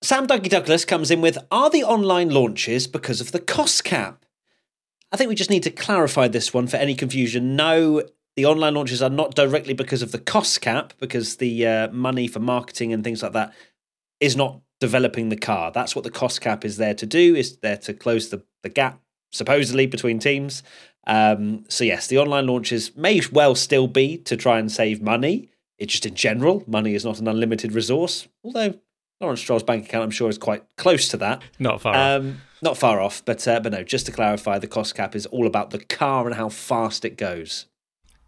Sam 0.03 0.27
Dougie 0.27 0.49
Douglas 0.49 0.83
comes 0.83 1.11
in 1.11 1.21
with 1.21 1.37
Are 1.49 1.69
the 1.69 1.85
online 1.85 2.29
launches 2.29 2.87
because 2.87 3.21
of 3.21 3.31
the 3.31 3.39
cost 3.39 3.85
cap? 3.85 4.25
I 5.13 5.15
think 5.15 5.29
we 5.29 5.35
just 5.35 5.49
need 5.49 5.63
to 5.63 5.71
clarify 5.71 6.27
this 6.27 6.53
one 6.53 6.67
for 6.67 6.75
any 6.75 6.93
confusion. 6.93 7.55
No, 7.55 8.03
the 8.35 8.45
online 8.45 8.73
launches 8.73 9.01
are 9.01 9.09
not 9.09 9.35
directly 9.35 9.73
because 9.73 10.01
of 10.01 10.11
the 10.11 10.19
cost 10.19 10.61
cap, 10.61 10.93
because 10.99 11.37
the 11.37 11.67
uh, 11.67 11.87
money 11.91 12.27
for 12.27 12.39
marketing 12.39 12.93
and 12.93 13.03
things 13.03 13.21
like 13.21 13.33
that 13.33 13.53
is 14.19 14.35
not 14.35 14.61
developing 14.79 15.29
the 15.29 15.37
car. 15.37 15.71
That's 15.71 15.95
what 15.95 16.03
the 16.03 16.11
cost 16.11 16.41
cap 16.41 16.65
is 16.65 16.77
there 16.77 16.93
to 16.95 17.05
do, 17.05 17.35
is 17.35 17.57
there 17.57 17.77
to 17.77 17.93
close 17.93 18.29
the, 18.29 18.43
the 18.63 18.69
gap, 18.69 18.99
supposedly, 19.31 19.85
between 19.85 20.19
teams. 20.19 20.63
Um, 21.05 21.65
so, 21.67 21.83
yes, 21.83 22.07
the 22.07 22.17
online 22.17 22.47
launches 22.47 22.95
may 22.95 23.21
well 23.31 23.55
still 23.55 23.87
be 23.87 24.17
to 24.19 24.35
try 24.35 24.59
and 24.59 24.71
save 24.71 25.01
money. 25.01 25.49
It 25.77 25.87
just 25.87 26.05
in 26.05 26.15
general, 26.15 26.63
money 26.65 26.95
is 26.95 27.03
not 27.03 27.19
an 27.19 27.27
unlimited 27.27 27.73
resource, 27.73 28.27
although 28.43 28.79
Lawrence 29.19 29.41
Stroll's 29.41 29.63
bank 29.63 29.85
account, 29.85 30.05
I'm 30.05 30.11
sure, 30.11 30.29
is 30.29 30.37
quite 30.37 30.63
close 30.77 31.07
to 31.09 31.17
that. 31.17 31.41
Not 31.59 31.81
far. 31.81 31.95
off. 31.95 32.21
Um, 32.21 32.41
not 32.61 32.77
far 32.77 33.01
off, 33.01 33.23
but 33.25 33.45
uh, 33.47 33.59
but 33.59 33.71
no. 33.73 33.83
Just 33.83 34.05
to 34.05 34.11
clarify, 34.11 34.59
the 34.59 34.67
cost 34.67 34.95
cap 34.95 35.15
is 35.15 35.25
all 35.27 35.45
about 35.45 35.71
the 35.71 35.79
car 35.79 36.25
and 36.25 36.35
how 36.35 36.49
fast 36.49 37.03
it 37.03 37.17
goes. 37.17 37.65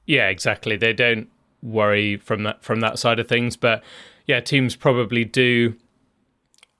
Yeah, 0.05 0.29
exactly. 0.29 0.77
They 0.77 0.93
don't 0.93 1.29
worry 1.61 2.17
from 2.17 2.43
that 2.43 2.63
from 2.63 2.79
that 2.81 2.99
side 2.99 3.19
of 3.19 3.27
things, 3.27 3.57
but 3.57 3.83
yeah, 4.25 4.39
teams 4.39 4.75
probably 4.75 5.25
do 5.25 5.75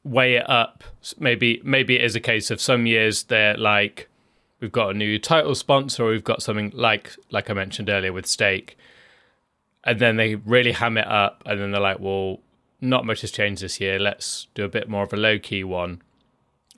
weigh 0.04 0.36
it 0.36 0.50
up. 0.50 0.84
Maybe 1.20 1.62
maybe 1.64 1.96
it 1.96 2.04
is 2.04 2.16
a 2.16 2.20
case 2.20 2.52
of 2.52 2.62
some 2.62 2.86
years 2.86 3.24
they're 3.24 3.58
like, 3.58 4.08
we've 4.60 4.72
got 4.72 4.92
a 4.92 4.98
new 4.98 5.20
title 5.20 5.56
sponsor, 5.56 6.06
or 6.06 6.10
we've 6.12 6.24
got 6.24 6.42
something 6.42 6.72
like 6.74 7.16
like 7.32 7.50
I 7.50 7.54
mentioned 7.54 7.90
earlier 7.90 8.14
with 8.14 8.28
Stake, 8.28 8.78
and 9.84 10.00
then 10.00 10.18
they 10.18 10.36
really 10.36 10.72
ham 10.74 10.98
it 10.98 11.08
up, 11.08 11.44
and 11.46 11.60
then 11.60 11.72
they're 11.72 11.82
like, 11.82 12.00
well, 12.00 12.40
not 12.82 13.06
much 13.06 13.22
has 13.22 13.32
changed 13.32 13.62
this 13.64 13.80
year. 13.80 14.00
Let's 14.00 14.48
do 14.54 14.64
a 14.64 14.70
bit 14.70 14.88
more 14.88 15.04
of 15.04 15.14
a 15.14 15.18
low 15.18 15.40
key 15.40 15.64
one. 15.64 16.02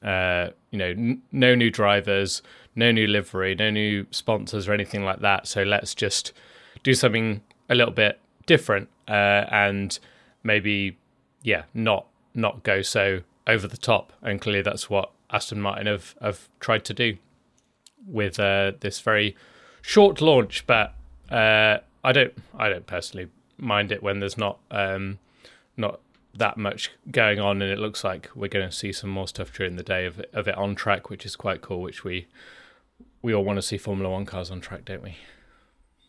Uh, 0.02 0.50
you 0.72 0.78
know, 0.78 0.90
n- 0.90 1.22
no 1.32 1.56
new 1.56 1.72
drivers, 1.72 2.42
no 2.78 2.92
new 2.92 3.08
livery, 3.08 3.56
no 3.56 3.70
new 3.70 4.06
sponsors 4.12 4.68
or 4.68 4.74
anything 4.74 5.04
like 5.04 5.20
that. 5.20 5.48
So 5.48 5.64
let's 5.64 5.94
just 5.94 6.32
do 6.84 6.94
something 6.94 7.42
a 7.70 7.76
little 7.76 7.94
bit 7.94 8.20
different 8.46 8.88
uh, 9.08 9.46
and 9.52 10.00
maybe, 10.44 10.98
yeah, 11.42 11.64
not 11.74 12.06
not 12.34 12.64
go 12.64 12.82
so 12.82 13.22
over 13.48 13.68
the 13.68 13.78
top. 13.78 14.14
And 14.22 14.40
clearly, 14.40 14.62
that's 14.62 14.90
what 14.90 15.12
Aston 15.32 15.60
Martin 15.60 15.88
have 15.88 16.16
have 16.22 16.48
tried 16.60 16.86
to 16.86 16.94
do 16.94 17.18
with 18.06 18.40
uh, 18.40 18.74
this 18.80 19.00
very 19.02 19.36
short 19.82 20.22
launch. 20.22 20.66
But 20.68 20.94
uh, 21.32 21.80
I 22.04 22.12
don't, 22.12 22.34
I 22.58 22.70
don't 22.70 22.86
personally 22.86 23.30
mind 23.58 23.92
it 23.92 24.04
when 24.04 24.20
there's 24.20 24.38
not 24.38 24.60
um, 24.70 25.18
not 25.76 26.00
that 26.36 26.58
much 26.58 26.92
going 27.12 27.40
on, 27.40 27.62
and 27.64 27.72
it 27.72 27.80
looks 27.80 28.04
like 28.04 28.30
we're 28.36 28.48
going 28.48 28.70
to 28.70 28.76
see 28.76 28.94
some 28.94 29.10
more 29.10 29.28
stuff 29.28 29.52
during 29.52 29.78
the 29.78 29.84
day 29.84 30.06
of 30.06 30.22
of 30.32 30.48
it 30.48 30.56
on 30.56 30.76
track, 30.76 31.10
which 31.10 31.26
is 31.26 31.36
quite 31.36 31.62
cool. 31.62 31.82
Which 31.82 32.04
we 32.04 32.28
we 33.28 33.34
all 33.34 33.44
want 33.44 33.58
to 33.58 33.62
see 33.62 33.78
Formula 33.78 34.10
One 34.10 34.26
cars 34.26 34.50
on 34.50 34.62
track, 34.62 34.86
don't 34.86 35.04
we? 35.04 35.18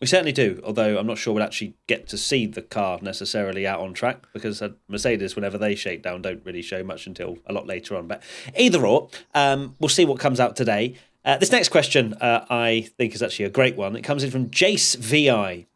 We 0.01 0.07
certainly 0.07 0.31
do, 0.31 0.63
although 0.65 0.97
I'm 0.99 1.07
not 1.09 1.19
sure 1.19 1.35
we'll 1.35 1.43
actually 1.43 1.75
get 1.89 2.07
to 2.11 2.17
see 2.17 2.47
the 2.47 2.63
car 2.63 3.01
necessarily 3.03 3.67
out 3.67 3.81
on 3.81 3.93
track 3.93 4.25
because 4.33 4.63
uh, 4.63 4.69
Mercedes, 4.87 5.35
whenever 5.35 5.59
they 5.59 5.75
shake 5.75 6.05
down, 6.05 6.23
don't 6.23 6.41
really 6.47 6.63
show 6.63 6.85
much 6.85 7.09
until 7.09 7.39
a 7.47 7.53
lot 7.53 7.67
later 7.67 7.97
on. 7.97 8.07
But 8.07 8.23
either 8.57 8.87
or, 8.87 9.09
um, 9.35 9.75
we'll 9.81 9.89
see 9.89 10.05
what 10.05 10.21
comes 10.21 10.39
out 10.39 10.55
today. 10.55 10.95
Uh, 11.25 11.37
this 11.39 11.51
next 11.51 11.71
question 11.71 12.15
uh, 12.21 12.47
I 12.49 12.89
think 12.97 13.17
is 13.17 13.23
actually 13.23 13.47
a 13.47 13.51
great 13.51 13.75
one. 13.75 13.97
It 13.97 14.03
comes 14.03 14.23
in 14.23 14.31
from 14.31 14.49
Jace 14.51 14.97
VI. 14.97 15.67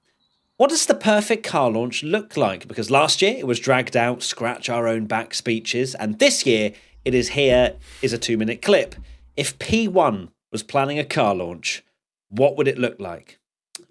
What 0.58 0.70
does 0.70 0.86
the 0.86 0.94
perfect 0.94 1.44
car 1.44 1.72
launch 1.72 2.04
look 2.04 2.36
like? 2.36 2.68
Because 2.68 2.88
last 2.88 3.20
year 3.20 3.34
it 3.36 3.48
was 3.48 3.58
dragged 3.58 3.96
out, 3.96 4.22
scratch 4.22 4.68
our 4.70 4.86
own 4.86 5.06
back 5.06 5.34
speeches, 5.34 5.96
and 5.96 6.20
this 6.20 6.46
year 6.46 6.72
it 7.04 7.16
is 7.16 7.30
here 7.30 7.74
is 8.00 8.12
a 8.12 8.18
two 8.18 8.36
minute 8.36 8.62
clip. 8.62 8.94
If 9.36 9.58
P1 9.58 10.28
was 10.52 10.62
planning 10.62 10.98
a 10.98 11.04
car 11.04 11.34
launch, 11.34 11.82
what 12.28 12.56
would 12.56 12.68
it 12.68 12.78
look 12.78 13.00
like? 13.00 13.40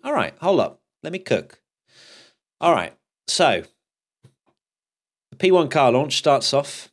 All 0.03 0.13
right, 0.13 0.33
hold 0.39 0.59
up. 0.59 0.79
Let 1.03 1.11
me 1.11 1.19
cook. 1.19 1.59
All 2.61 2.71
right, 2.71 2.95
so 3.27 3.63
the 5.31 5.37
P1 5.37 5.71
car 5.71 5.91
launch 5.91 6.17
starts 6.17 6.53
off 6.53 6.91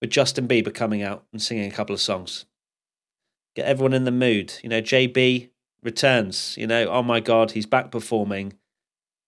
with 0.00 0.10
Justin 0.10 0.48
Bieber 0.48 0.74
coming 0.74 1.02
out 1.02 1.24
and 1.32 1.42
singing 1.42 1.70
a 1.70 1.74
couple 1.74 1.94
of 1.94 2.00
songs. 2.00 2.46
Get 3.54 3.66
everyone 3.66 3.92
in 3.92 4.04
the 4.04 4.10
mood. 4.10 4.54
You 4.62 4.70
know, 4.70 4.80
JB 4.80 5.50
returns. 5.82 6.56
You 6.56 6.66
know, 6.66 6.88
oh 6.88 7.02
my 7.02 7.20
God, 7.20 7.52
he's 7.52 7.66
back 7.66 7.90
performing. 7.90 8.54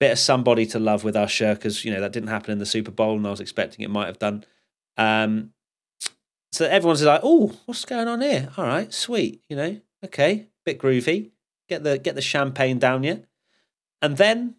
Bit 0.00 0.12
of 0.12 0.19
somebody 0.19 0.66
to 0.66 0.78
love 0.78 1.04
with 1.04 1.16
Usher 1.16 1.54
because, 1.54 1.85
you 1.85 1.92
know, 1.92 2.00
that 2.00 2.12
didn't 2.12 2.31
happen 2.31 2.52
in 2.52 2.59
the 2.59 2.66
Super 2.66 2.90
Bowl 2.90 3.16
and 3.16 3.26
I 3.26 3.31
was 3.31 3.40
expecting 3.40 3.85
it 3.85 3.90
might 3.90 4.07
have 4.07 4.19
done. 4.19 4.45
Um, 4.97 5.52
so 6.52 6.66
everyone's 6.66 7.02
like, 7.02 7.21
oh, 7.23 7.52
what's 7.66 7.85
going 7.85 8.09
on 8.09 8.21
here? 8.21 8.50
All 8.56 8.66
right, 8.66 8.92
sweet. 8.92 9.42
You 9.49 9.56
know, 9.56 9.80
okay, 10.04 10.49
bit 10.64 10.78
groovy. 10.78 11.30
Get 11.68 11.82
the 11.85 11.99
get 11.99 12.14
the 12.14 12.23
champagne 12.23 12.78
down 12.78 13.02
yet, 13.02 13.25
and 14.00 14.16
then, 14.16 14.56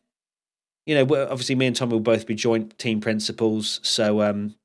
you 0.85 0.95
know, 0.95 1.05
we're- 1.05 1.27
obviously 1.29 1.55
me 1.55 1.67
and 1.67 1.75
Tom 1.75 1.89
will 1.89 1.99
both 1.99 2.25
be 2.25 2.33
joint 2.35 2.77
team 2.79 2.99
principals. 3.01 3.79
So 3.83 4.21
um, 4.21 4.55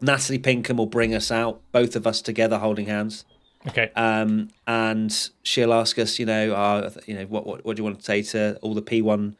Natalie 0.00 0.38
Pinkham 0.38 0.76
will 0.78 0.86
bring 0.86 1.14
us 1.14 1.30
out, 1.30 1.60
both 1.72 1.96
of 1.96 2.06
us 2.06 2.22
together 2.22 2.58
holding 2.58 2.86
hands. 2.86 3.24
Okay. 3.66 3.90
Um, 3.96 4.48
and 4.66 5.30
she'll 5.42 5.72
ask 5.74 5.98
us, 5.98 6.18
you 6.18 6.24
know, 6.26 6.52
uh, 6.52 6.90
you 7.06 7.14
know, 7.14 7.24
what, 7.26 7.46
what 7.46 7.64
what 7.64 7.76
do 7.76 7.80
you 7.80 7.84
want 7.84 7.98
to 7.98 8.04
say 8.04 8.22
to 8.22 8.56
all 8.62 8.74
the 8.74 8.82
P1 8.82 9.34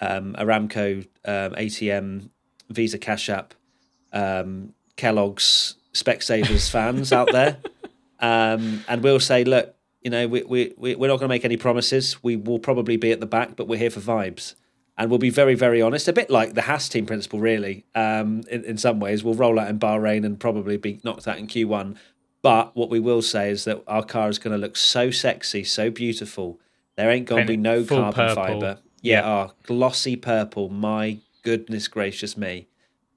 um, 0.00 0.34
Aramco 0.38 1.06
um, 1.24 1.52
ATM 1.54 2.28
Visa 2.70 2.98
Cash 2.98 3.28
App, 3.30 3.54
um, 4.12 4.74
Kellogg's, 4.96 5.76
Specsavers 5.94 6.70
fans 6.70 7.12
out 7.12 7.30
there, 7.32 7.58
um, 8.20 8.84
and 8.88 9.02
we'll 9.02 9.20
say, 9.20 9.44
look, 9.44 9.74
you 10.02 10.10
know, 10.10 10.26
we, 10.26 10.42
we, 10.42 10.74
we 10.76 10.94
we're 10.94 11.08
not 11.08 11.18
going 11.18 11.28
to 11.28 11.34
make 11.34 11.44
any 11.44 11.56
promises. 11.56 12.22
We 12.22 12.36
will 12.36 12.58
probably 12.58 12.96
be 12.96 13.12
at 13.12 13.20
the 13.20 13.26
back, 13.26 13.56
but 13.56 13.68
we're 13.68 13.78
here 13.78 13.90
for 13.90 14.00
vibes. 14.00 14.54
And 14.98 15.08
we'll 15.10 15.18
be 15.18 15.30
very, 15.30 15.54
very 15.54 15.80
honest, 15.80 16.06
a 16.06 16.12
bit 16.12 16.28
like 16.28 16.54
the 16.54 16.62
Haas 16.62 16.88
team 16.88 17.06
principal, 17.06 17.40
really. 17.40 17.86
Um, 17.94 18.42
in, 18.50 18.64
in 18.64 18.76
some 18.76 19.00
ways, 19.00 19.24
we'll 19.24 19.34
roll 19.34 19.58
out 19.58 19.68
in 19.68 19.78
Bahrain 19.78 20.24
and 20.24 20.38
probably 20.38 20.76
be 20.76 21.00
knocked 21.02 21.26
out 21.26 21.38
in 21.38 21.46
Q1. 21.46 21.96
But 22.42 22.76
what 22.76 22.90
we 22.90 23.00
will 23.00 23.22
say 23.22 23.50
is 23.50 23.64
that 23.64 23.82
our 23.86 24.04
car 24.04 24.28
is 24.28 24.38
going 24.38 24.52
to 24.52 24.58
look 24.58 24.76
so 24.76 25.10
sexy, 25.10 25.64
so 25.64 25.90
beautiful. 25.90 26.60
There 26.96 27.10
ain't 27.10 27.26
going 27.26 27.46
to 27.46 27.52
be 27.52 27.56
no 27.56 27.84
carbon 27.84 28.12
purple. 28.12 28.34
fiber. 28.34 28.78
Yeah, 29.00 29.22
our 29.22 29.52
glossy 29.62 30.16
purple. 30.16 30.68
My 30.68 31.18
goodness 31.42 31.88
gracious 31.88 32.36
me! 32.36 32.68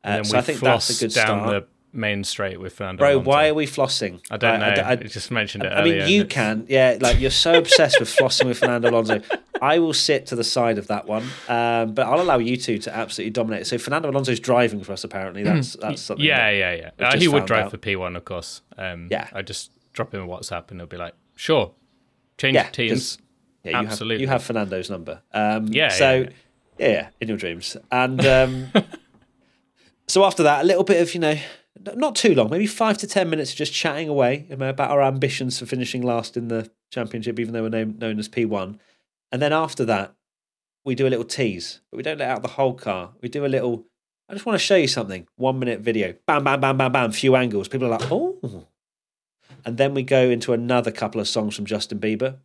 Uh, 0.03 0.23
so 0.23 0.37
I 0.37 0.41
think 0.41 0.59
that's 0.59 0.89
a 0.89 1.05
good 1.05 1.13
down 1.13 1.41
start. 1.41 1.67
Main 1.95 2.23
straight 2.23 2.59
with 2.59 2.73
Fernando. 2.73 2.99
Bro, 2.99 3.13
Alonso. 3.13 3.29
why 3.29 3.47
are 3.49 3.53
we 3.53 3.65
flossing? 3.65 4.21
I 4.29 4.37
don't 4.37 4.59
know. 4.59 4.65
I, 4.65 4.91
I, 4.91 4.95
just 4.95 5.31
mentioned 5.31 5.63
it 5.63 5.71
I 5.71 5.83
mean, 5.83 6.07
you 6.07 6.25
can, 6.25 6.65
yeah. 6.69 6.97
Like 6.99 7.19
you're 7.19 7.31
so 7.31 7.57
obsessed 7.57 7.99
with 7.99 8.13
flossing 8.13 8.45
with 8.45 8.59
Fernando 8.59 8.89
Alonso. 8.89 9.21
I 9.61 9.79
will 9.79 9.93
sit 9.93 10.27
to 10.27 10.35
the 10.35 10.43
side 10.43 10.77
of 10.77 10.87
that 10.87 11.07
one, 11.07 11.23
um, 11.47 11.93
but 11.93 12.05
I'll 12.07 12.21
allow 12.21 12.37
you 12.37 12.57
two 12.57 12.77
to 12.79 12.95
absolutely 12.95 13.31
dominate. 13.31 13.67
So 13.67 13.77
Fernando 13.77 14.09
Alonso's 14.09 14.39
driving 14.39 14.83
for 14.83 14.93
us. 14.93 15.03
Apparently, 15.03 15.43
that's 15.43 15.75
that's 15.75 16.01
something. 16.01 16.25
Yeah, 16.25 16.51
that 16.51 16.57
yeah, 16.57 16.91
yeah. 16.99 17.07
Uh, 17.07 17.17
he 17.17 17.27
would 17.27 17.45
drive 17.45 17.65
out. 17.65 17.71
for 17.71 17.77
P1, 17.77 18.15
of 18.15 18.25
course. 18.25 18.61
Um, 18.77 19.07
Yeah. 19.09 19.29
I 19.33 19.41
just 19.41 19.71
drop 19.93 20.13
him 20.13 20.21
a 20.21 20.27
WhatsApp 20.27 20.71
and 20.71 20.79
he'll 20.79 20.87
be 20.87 20.97
like, 20.97 21.13
sure, 21.35 21.71
change 22.37 22.55
Yeah, 22.55 22.69
teams. 22.69 23.17
Yeah, 23.63 23.81
you 23.81 23.87
Absolutely. 23.87 24.15
Have, 24.15 24.21
you 24.21 24.27
have 24.27 24.43
Fernando's 24.43 24.89
number. 24.89 25.21
Um, 25.33 25.67
Yeah, 25.67 25.89
So 25.89 26.27
yeah, 26.77 26.87
yeah, 26.87 27.07
in 27.21 27.29
your 27.29 27.37
dreams. 27.37 27.77
And 27.91 28.23
um, 28.25 28.67
so 30.07 30.23
after 30.25 30.43
that, 30.43 30.63
a 30.63 30.67
little 30.67 30.83
bit 30.83 31.01
of 31.01 31.13
you 31.13 31.19
know, 31.19 31.37
not 31.93 32.15
too 32.15 32.33
long, 32.33 32.49
maybe 32.49 32.67
five 32.67 32.97
to 32.99 33.07
ten 33.07 33.29
minutes, 33.29 33.51
of 33.51 33.57
just 33.57 33.73
chatting 33.73 34.09
away 34.09 34.47
about 34.49 34.91
our 34.91 35.03
ambitions 35.03 35.59
for 35.59 35.65
finishing 35.65 36.01
last 36.01 36.35
in 36.35 36.47
the 36.47 36.71
championship, 36.91 37.39
even 37.39 37.53
though 37.53 37.63
we're 37.63 37.69
known, 37.69 37.97
known 37.99 38.19
as 38.19 38.27
P 38.27 38.45
one. 38.45 38.79
And 39.31 39.41
then 39.41 39.53
after 39.53 39.85
that, 39.85 40.15
we 40.83 40.95
do 40.95 41.07
a 41.07 41.09
little 41.09 41.25
tease, 41.25 41.81
but 41.91 41.97
we 41.97 42.03
don't 42.03 42.19
let 42.19 42.29
out 42.29 42.41
the 42.41 42.49
whole 42.49 42.73
car. 42.73 43.13
We 43.21 43.29
do 43.29 43.45
a 43.45 43.47
little. 43.47 43.85
I 44.29 44.33
just 44.33 44.45
want 44.45 44.55
to 44.55 44.65
show 44.65 44.75
you 44.75 44.87
something. 44.87 45.27
One 45.35 45.59
minute 45.59 45.81
video. 45.81 46.15
Bam, 46.25 46.43
bam, 46.43 46.59
bam, 46.59 46.77
bam, 46.77 46.91
bam. 46.91 47.11
Few 47.11 47.35
angles. 47.35 47.67
People 47.67 47.87
are 47.87 47.97
like, 47.97 48.11
oh. 48.11 48.65
And 49.63 49.77
then 49.77 49.93
we 49.93 50.03
go 50.03 50.29
into 50.29 50.53
another 50.53 50.91
couple 50.91 51.21
of 51.21 51.27
songs 51.27 51.55
from 51.55 51.65
Justin 51.65 51.99
Bieber. 51.99 52.37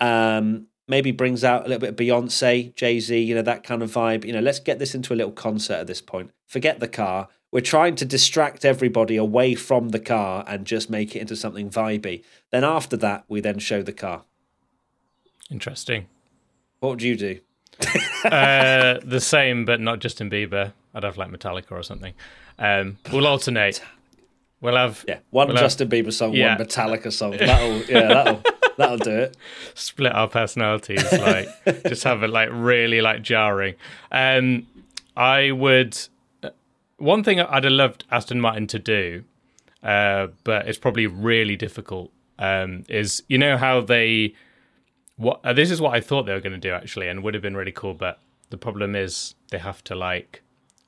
Um, 0.00 0.66
maybe 0.88 1.10
brings 1.12 1.44
out 1.44 1.64
a 1.66 1.68
little 1.68 1.80
bit 1.80 1.90
of 1.90 1.96
Beyonce, 1.96 2.74
Jay 2.74 2.98
Z, 3.00 3.18
you 3.18 3.34
know, 3.34 3.42
that 3.42 3.62
kind 3.64 3.82
of 3.82 3.90
vibe. 3.92 4.24
You 4.24 4.32
know, 4.32 4.40
let's 4.40 4.58
get 4.58 4.78
this 4.78 4.94
into 4.94 5.12
a 5.12 5.16
little 5.16 5.32
concert 5.32 5.74
at 5.74 5.86
this 5.86 6.00
point. 6.00 6.30
Forget 6.46 6.80
the 6.80 6.88
car. 6.88 7.28
We're 7.50 7.60
trying 7.60 7.94
to 7.96 8.04
distract 8.04 8.64
everybody 8.64 9.16
away 9.16 9.54
from 9.54 9.90
the 9.90 10.00
car 10.00 10.44
and 10.46 10.66
just 10.66 10.90
make 10.90 11.16
it 11.16 11.20
into 11.20 11.34
something 11.36 11.70
vibey. 11.70 12.22
Then 12.50 12.64
after 12.64 12.96
that, 12.98 13.24
we 13.28 13.40
then 13.40 13.58
show 13.58 13.82
the 13.82 13.92
car. 13.92 14.24
Interesting. 15.50 16.06
What 16.80 16.90
would 16.90 17.02
you 17.02 17.16
do? 17.16 17.40
uh, 18.24 18.98
the 19.04 19.20
same, 19.20 19.64
but 19.64 19.80
not 19.80 20.00
Justin 20.00 20.28
Bieber. 20.30 20.72
I'd 20.94 21.04
have 21.04 21.16
like 21.16 21.30
Metallica 21.30 21.72
or 21.72 21.82
something. 21.82 22.12
Um, 22.58 22.98
we'll 23.12 23.26
alternate. 23.26 23.80
We'll 24.60 24.76
have 24.76 25.04
Yeah, 25.06 25.18
one 25.30 25.46
we'll 25.48 25.56
have 25.56 25.64
Justin 25.64 25.88
Bieber 25.88 26.12
song, 26.12 26.34
Yeah. 26.34 26.56
one 26.58 26.66
Metallica 26.66 27.12
song. 27.12 27.36
That'll 27.36 27.78
yeah, 27.84 28.08
that'll 28.08 28.42
that'll 28.78 28.96
do 28.96 29.10
it. 29.10 29.36
split 29.74 30.12
our 30.12 30.28
personalities, 30.28 31.04
like 31.12 31.48
just 31.86 32.04
have 32.04 32.22
it 32.22 32.30
like 32.30 32.48
really 32.52 33.00
like 33.02 33.22
jarring. 33.22 33.74
Um, 34.10 34.66
I 35.16 35.50
would. 35.50 35.98
One 36.96 37.22
thing 37.22 37.40
I'd 37.40 37.64
have 37.64 37.72
loved 37.72 38.04
Aston 38.10 38.40
Martin 38.40 38.66
to 38.68 38.78
do, 38.78 39.24
uh, 39.82 40.28
but 40.44 40.66
it's 40.66 40.78
probably 40.78 41.06
really 41.06 41.56
difficult. 41.56 42.10
Um, 42.38 42.84
is 42.88 43.22
you 43.28 43.36
know 43.36 43.56
how 43.56 43.80
they 43.80 44.34
what 45.16 45.40
uh, 45.44 45.52
this 45.52 45.70
is 45.70 45.80
what 45.80 45.94
I 45.94 46.00
thought 46.00 46.24
they 46.24 46.32
were 46.32 46.40
going 46.40 46.52
to 46.52 46.58
do 46.58 46.72
actually, 46.72 47.08
and 47.08 47.22
would 47.22 47.34
have 47.34 47.42
been 47.42 47.56
really 47.56 47.72
cool. 47.72 47.94
But 47.94 48.20
the 48.50 48.56
problem 48.56 48.96
is 48.96 49.34
they 49.50 49.58
have 49.58 49.84
to 49.84 49.94
like 49.94 50.42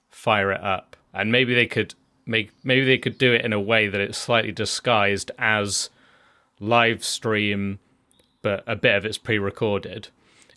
fire 0.09 0.53
it 0.53 0.63
up, 0.63 0.97
and 1.13 1.31
maybe 1.31 1.55
they 1.55 1.67
could 1.67 1.95
make 2.25 2.51
maybe 2.63 2.85
they 2.87 2.99
could 2.99 3.19
do 3.19 3.33
it 3.33 3.45
in 3.45 3.53
a 3.53 3.61
way 3.61 3.89
that 3.89 4.01
it's 4.01 4.19
slightly 4.19 4.53
disguised 4.53 5.31
as 5.39 5.91
live 6.61 7.03
stream, 7.03 7.79
but 8.43 8.63
a 8.67 8.77
bit 8.77 8.95
of 8.95 9.05
it's 9.05 9.19
pre-recorded. 9.19 10.09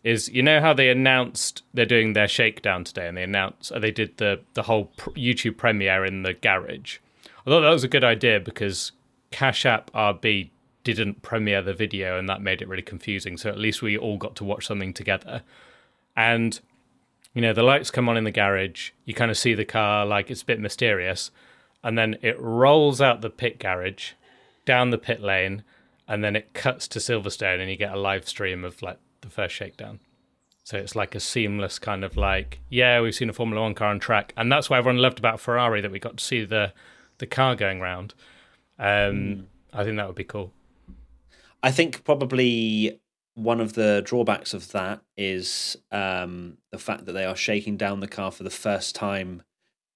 Is 0.03 0.27
you 0.27 0.43
know 0.43 0.59
how 0.59 0.73
they 0.73 0.89
announced 0.89 1.63
they're 1.73 1.85
doing 1.85 2.11
their 2.11 2.27
shakedown 2.27 2.83
today, 2.83 3.07
and 3.07 3.17
they 3.17 3.23
announced 3.23 3.71
uh, 3.71 3.79
they 3.79 3.91
did 3.91 4.17
the 4.17 4.41
the 4.53 4.63
whole 4.63 4.91
YouTube 4.97 5.55
premiere 5.55 6.03
in 6.03 6.23
the 6.23 6.33
garage. 6.33 6.97
I 7.45 7.49
thought 7.49 7.61
that 7.61 7.69
was 7.69 7.85
a 7.85 7.89
good 7.89 8.03
idea 8.03 8.41
because 8.41 8.91
Cash 9.31 9.65
App 9.65 9.91
RB 9.93 10.49
didn't 10.83 11.21
premiere 11.21 11.61
the 11.61 11.73
video, 11.73 12.19
and 12.19 12.27
that 12.27 12.41
made 12.41 12.61
it 12.61 12.67
really 12.67 12.83
confusing. 12.83 13.37
So 13.37 13.49
at 13.49 13.57
least 13.57 13.81
we 13.81 13.97
all 13.97 14.17
got 14.17 14.35
to 14.35 14.43
watch 14.43 14.67
something 14.67 14.93
together. 14.93 15.41
And 16.17 16.59
you 17.33 17.41
know, 17.41 17.53
the 17.53 17.63
lights 17.63 17.89
come 17.89 18.09
on 18.09 18.17
in 18.17 18.25
the 18.25 18.31
garage. 18.31 18.91
You 19.05 19.13
kind 19.13 19.31
of 19.31 19.37
see 19.37 19.53
the 19.53 19.65
car, 19.65 20.05
like 20.05 20.29
it's 20.29 20.43
a 20.43 20.45
bit 20.45 20.59
mysterious, 20.59 21.31
and 21.83 21.97
then 21.97 22.17
it 22.21 22.39
rolls 22.39 23.01
out 23.01 23.21
the 23.21 23.29
pit 23.29 23.57
garage, 23.57 24.11
down 24.65 24.89
the 24.91 24.97
pit 24.97 25.21
lane, 25.21 25.63
and 26.07 26.23
then 26.23 26.35
it 26.35 26.53
cuts 26.53 26.87
to 26.89 26.99
Silverstone, 26.99 27.59
and 27.59 27.69
you 27.69 27.75
get 27.75 27.93
a 27.93 27.99
live 27.99 28.27
stream 28.27 28.63
of 28.63 28.81
like 28.81 28.99
the 29.21 29.29
first 29.29 29.55
shakedown. 29.55 29.99
So 30.65 30.77
it's 30.77 30.95
like 30.95 31.13
a 31.13 31.19
seamless 31.19 31.77
kind 31.77 32.05
of 32.05 32.15
like, 32.15 32.59
yeah, 32.69 33.01
we've 33.01 33.13
seen 33.13 33.29
a 33.29 33.33
Formula 33.33 33.61
One 33.61 33.73
car 33.73 33.89
on 33.89 33.99
track, 33.99 34.33
and 34.37 34.51
that's 34.51 34.69
why 34.69 34.77
everyone 34.77 35.01
loved 35.01 35.19
about 35.19 35.39
Ferrari 35.39 35.81
that 35.81 35.91
we 35.91 35.99
got 35.99 36.17
to 36.17 36.23
see 36.23 36.45
the 36.45 36.73
the 37.17 37.27
car 37.27 37.55
going 37.55 37.79
round. 37.79 38.13
Um, 38.79 39.47
I 39.71 39.83
think 39.83 39.97
that 39.97 40.07
would 40.07 40.15
be 40.15 40.23
cool. 40.23 40.51
I 41.61 41.71
think 41.71 42.03
probably 42.03 42.99
one 43.35 43.59
of 43.59 43.73
the 43.73 44.01
drawbacks 44.05 44.53
of 44.53 44.71
that 44.71 45.01
is 45.17 45.75
um, 45.91 46.57
the 46.71 46.77
fact 46.77 47.05
that 47.05 47.13
they 47.13 47.25
are 47.25 47.35
shaking 47.35 47.77
down 47.77 47.99
the 47.99 48.07
car 48.07 48.31
for 48.31 48.43
the 48.43 48.49
first 48.49 48.95
time 48.95 49.43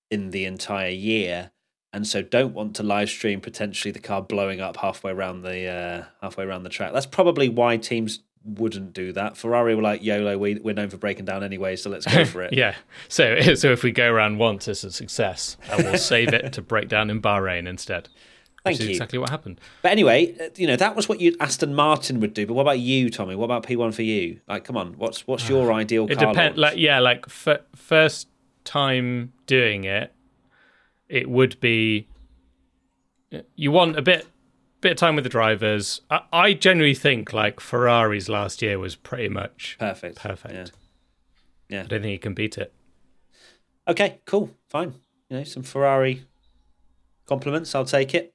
in 0.09 0.31
the 0.31 0.45
entire 0.45 0.89
year, 0.89 1.51
and 1.93 2.05
so 2.05 2.21
don't 2.21 2.53
want 2.53 2.75
to 2.75 2.83
live 2.83 3.09
stream 3.09 3.41
potentially 3.41 3.91
the 3.91 3.99
car 3.99 4.21
blowing 4.21 4.59
up 4.59 4.77
halfway 4.77 5.11
around 5.11 5.41
the 5.41 5.67
uh, 5.67 6.03
halfway 6.21 6.43
around 6.45 6.63
the 6.63 6.69
track. 6.69 6.93
That's 6.93 7.05
probably 7.05 7.49
why 7.49 7.77
teams 7.77 8.19
wouldn't 8.43 8.93
do 8.93 9.11
that. 9.13 9.35
Ferrari 9.37 9.75
were 9.75 9.81
like, 9.81 10.03
"YOLO, 10.03 10.37
we, 10.37 10.55
we're 10.55 10.73
known 10.73 10.89
for 10.89 10.97
breaking 10.97 11.25
down 11.25 11.43
anyway, 11.43 11.75
so 11.75 11.89
let's 11.89 12.05
go 12.05 12.25
for 12.25 12.41
it." 12.43 12.53
Yeah. 12.53 12.75
So 13.09 13.39
so 13.55 13.71
if 13.71 13.83
we 13.83 13.91
go 13.91 14.11
around 14.11 14.37
once, 14.37 14.67
it's 14.67 14.83
a 14.83 14.91
success, 14.91 15.57
and 15.71 15.83
we'll 15.83 15.97
save 15.97 16.33
it 16.33 16.53
to 16.53 16.61
break 16.61 16.87
down 16.87 17.09
in 17.09 17.21
Bahrain 17.21 17.67
instead. 17.67 18.09
Thank 18.63 18.75
which 18.75 18.81
is 18.81 18.87
you. 18.87 18.91
exactly 18.95 19.19
what 19.19 19.29
happened. 19.29 19.61
But 19.81 19.91
anyway, 19.93 20.35
uh, 20.39 20.49
you 20.57 20.67
know 20.67 20.75
that 20.75 20.95
was 20.95 21.07
what 21.07 21.21
you 21.21 21.35
Aston 21.39 21.73
Martin 21.73 22.19
would 22.19 22.33
do. 22.33 22.45
But 22.45 22.55
what 22.55 22.63
about 22.63 22.79
you, 22.79 23.09
Tommy? 23.09 23.35
What 23.35 23.45
about 23.45 23.65
P 23.65 23.75
one 23.75 23.91
for 23.91 24.01
you? 24.01 24.41
Like, 24.47 24.65
come 24.65 24.75
on, 24.75 24.93
what's 24.97 25.25
what's 25.25 25.47
your 25.47 25.71
ideal 25.71 26.05
It 26.09 26.19
depends. 26.19 26.57
Like 26.57 26.77
yeah, 26.77 26.99
like 26.99 27.25
f- 27.27 27.61
first 27.75 28.27
time 28.65 29.31
doing 29.45 29.85
it, 29.85 30.13
it 31.09 31.29
would 31.29 31.59
be. 31.59 32.07
You 33.55 33.71
want 33.71 33.97
a 33.97 34.01
bit, 34.01 34.25
bit 34.79 34.93
of 34.93 34.97
time 34.97 35.15
with 35.15 35.23
the 35.23 35.29
drivers. 35.29 36.01
I, 36.09 36.21
I 36.31 36.53
generally 36.53 36.93
think 36.93 37.33
like 37.33 37.59
Ferrari's 37.59 38.29
last 38.29 38.61
year 38.61 38.79
was 38.79 38.95
pretty 38.95 39.29
much 39.29 39.75
perfect, 39.79 40.17
perfect. 40.17 40.71
Yeah. 41.69 41.81
I 41.81 41.87
don't 41.87 42.01
think 42.01 42.13
you 42.13 42.19
can 42.19 42.33
beat 42.33 42.57
it. 42.57 42.73
Okay, 43.87 44.19
cool, 44.25 44.51
fine. 44.69 44.95
You 45.29 45.37
know, 45.37 45.43
some 45.43 45.63
Ferrari 45.63 46.25
compliments. 47.25 47.75
I'll 47.75 47.85
take 47.85 48.15
it. 48.15 48.33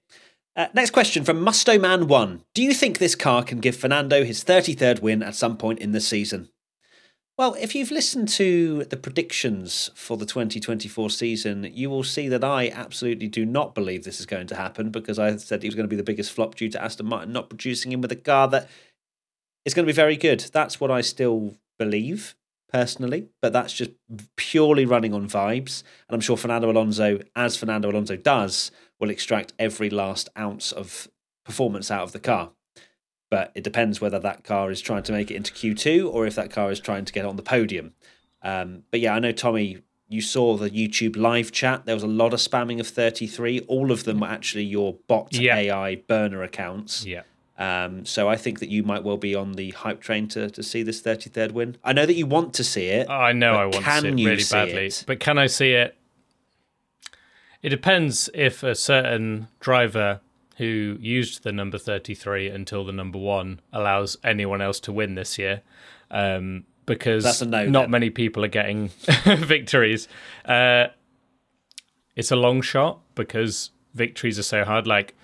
Uh, 0.55 0.67
next 0.75 0.91
question 0.91 1.25
from 1.25 1.43
Musto 1.45 1.81
Man 1.81 2.07
One: 2.09 2.45
Do 2.55 2.63
you 2.63 2.75
think 2.75 2.99
this 2.99 3.15
car 3.15 3.43
can 3.43 3.61
give 3.61 3.77
Fernando 3.77 4.25
his 4.25 4.45
33rd 4.45 5.01
win 5.01 5.23
at 5.23 5.35
some 5.35 5.57
point 5.57 5.79
in 5.79 5.93
the 5.93 6.01
season? 6.01 6.51
Well, 7.38 7.57
if 7.59 7.75
you've 7.75 7.90
listened 7.90 8.29
to 8.31 8.85
the 8.85 8.97
predictions 8.97 9.90
for 9.95 10.18
the 10.18 10.27
2024 10.27 11.09
season, 11.09 11.71
you 11.73 11.88
will 11.88 12.05
see 12.05 12.29
that 12.29 12.45
I 12.45 12.68
absolutely 12.68 13.27
do 13.27 13.47
not 13.47 13.75
believe 13.75 14.05
this 14.05 14.21
is 14.21 14.27
going 14.27 14.49
to 14.49 14.55
happen 14.55 14.90
because 14.90 15.18
I 15.18 15.35
said 15.37 15.62
he 15.62 15.68
was 15.68 15.75
going 15.75 15.87
to 15.87 15.90
be 15.90 15.97
the 15.97 16.03
biggest 16.03 16.31
flop 16.31 16.57
due 16.57 16.68
to 16.68 16.83
Aston 16.83 17.07
Martin 17.07 17.33
not 17.33 17.49
producing 17.49 17.90
him 17.90 18.03
with 18.03 18.12
a 18.12 18.16
car 18.16 18.49
that 18.49 18.68
is 19.64 19.73
going 19.73 19.87
to 19.87 19.92
be 19.92 19.97
very 19.97 20.16
good. 20.16 20.40
That's 20.53 20.79
what 20.79 20.90
I 20.90 21.01
still 21.01 21.57
believe 21.79 22.35
personally, 22.71 23.29
but 23.40 23.55
that's 23.55 23.73
just 23.73 23.92
purely 24.37 24.85
running 24.85 25.14
on 25.14 25.27
vibes. 25.27 25.83
And 26.09 26.14
I'm 26.14 26.21
sure 26.21 26.37
Fernando 26.37 26.71
Alonso, 26.71 27.21
as 27.35 27.57
Fernando 27.57 27.90
Alonso 27.90 28.16
does, 28.16 28.71
will 29.01 29.11
extract 29.11 29.55
every 29.59 29.88
last 29.88 30.29
ounce 30.37 30.71
of 30.71 31.09
performance 31.47 31.90
out 31.90 32.03
of 32.03 32.12
the 32.12 32.21
car. 32.21 32.51
But 33.33 33.51
it 33.55 33.64
depends 33.64 33.99
whether 33.99 34.18
that 34.18 34.45
car 34.45 34.71
is 34.71 34.83
trying 34.83 35.05
to 35.05 35.12
make 35.12 35.31
it 35.31 35.37
into 35.37 35.55
Q2 35.55 36.12
or 36.12 36.27
if 36.27 36.35
that 36.35 36.51
car 36.51 36.71
is 36.71 36.79
trying 36.79 37.07
to 37.07 37.12
get 37.14 37.25
on 37.25 37.37
the 37.37 37.42
podium. 37.42 37.95
Um, 38.42 38.83
but 38.90 39.01
yeah, 39.01 39.14
I 39.14 39.21
know, 39.21 39.33
Tommy, 39.33 39.79
you 40.07 40.21
saw 40.21 40.59
the 40.59 40.68
YouTube 40.68 41.16
live 41.16 41.51
chat. 41.51 41.87
There 41.87 41.95
was 41.97 42.03
a 42.03 42.14
lot 42.23 42.35
of 42.35 42.40
spamming 42.40 42.79
of 42.79 42.87
33. 42.87 43.61
All 43.68 43.90
of 43.90 44.05
them 44.05 44.21
were 44.21 44.27
actually 44.27 44.64
your 44.64 44.97
bot 45.09 45.33
Yeah. 45.33 45.57
AI 45.57 45.95
burner 45.95 46.42
accounts. 46.42 47.07
Yeah. 47.07 47.23
Um, 47.57 48.05
so 48.05 48.29
I 48.29 48.37
think 48.37 48.59
that 48.59 48.68
you 48.68 48.83
might 48.83 49.03
well 49.03 49.16
be 49.16 49.35
on 49.35 49.53
the 49.55 49.71
hype 49.71 50.03
train 50.03 50.29
to, 50.29 50.51
to 50.51 50.62
see 50.62 50.83
this 50.83 51.01
33rd 51.01 51.53
win. 51.53 51.79
I 51.83 51.95
know 51.95 52.05
that 52.05 52.14
you 52.14 52.27
want 52.27 52.53
to 52.55 52.64
see 52.64 52.88
it. 52.88 53.09
I 53.09 53.33
know 53.33 53.55
I 53.55 53.64
want 53.64 53.87
to 53.87 54.01
see 54.03 54.09
it 54.09 54.14
really 54.27 54.40
see 54.42 54.55
badly, 54.55 54.87
it? 54.88 55.05
but 55.07 55.21
can 55.21 55.38
I 55.38 55.47
see 55.47 55.73
it 55.73 55.97
It 57.62 57.71
depends 57.71 58.29
if 58.35 58.62
a 58.62 58.75
certain 58.75 59.49
driver 59.59 60.21
who 60.59 60.97
used 61.01 61.43
the 61.45 61.53
number 61.53 61.79
33 61.79 62.49
until 62.49 62.85
the 62.85 62.93
number 62.93 63.19
one 63.19 63.61
allows 63.73 64.17
anyone 64.23 64.61
else 64.61 64.81
to 64.81 64.93
win 64.93 65.15
this 65.15 65.38
year. 65.38 65.62
Um, 66.11 66.65
because 66.85 67.25
That's 67.25 67.43
a 67.43 67.47
no, 67.47 67.67
not 67.67 67.83
then. 67.83 67.91
many 67.91 68.11
people 68.11 68.45
are 68.45 68.49
getting 68.49 68.88
victories. 69.25 70.09
Uh, 70.45 70.88
it's 72.17 72.31
a 72.31 72.37
long 72.37 72.61
shot 72.61 73.01
because 73.15 73.71
victories 73.95 74.38
are 74.38 74.43
so 74.43 74.65
hard. 74.65 74.87
Like, 74.87 75.15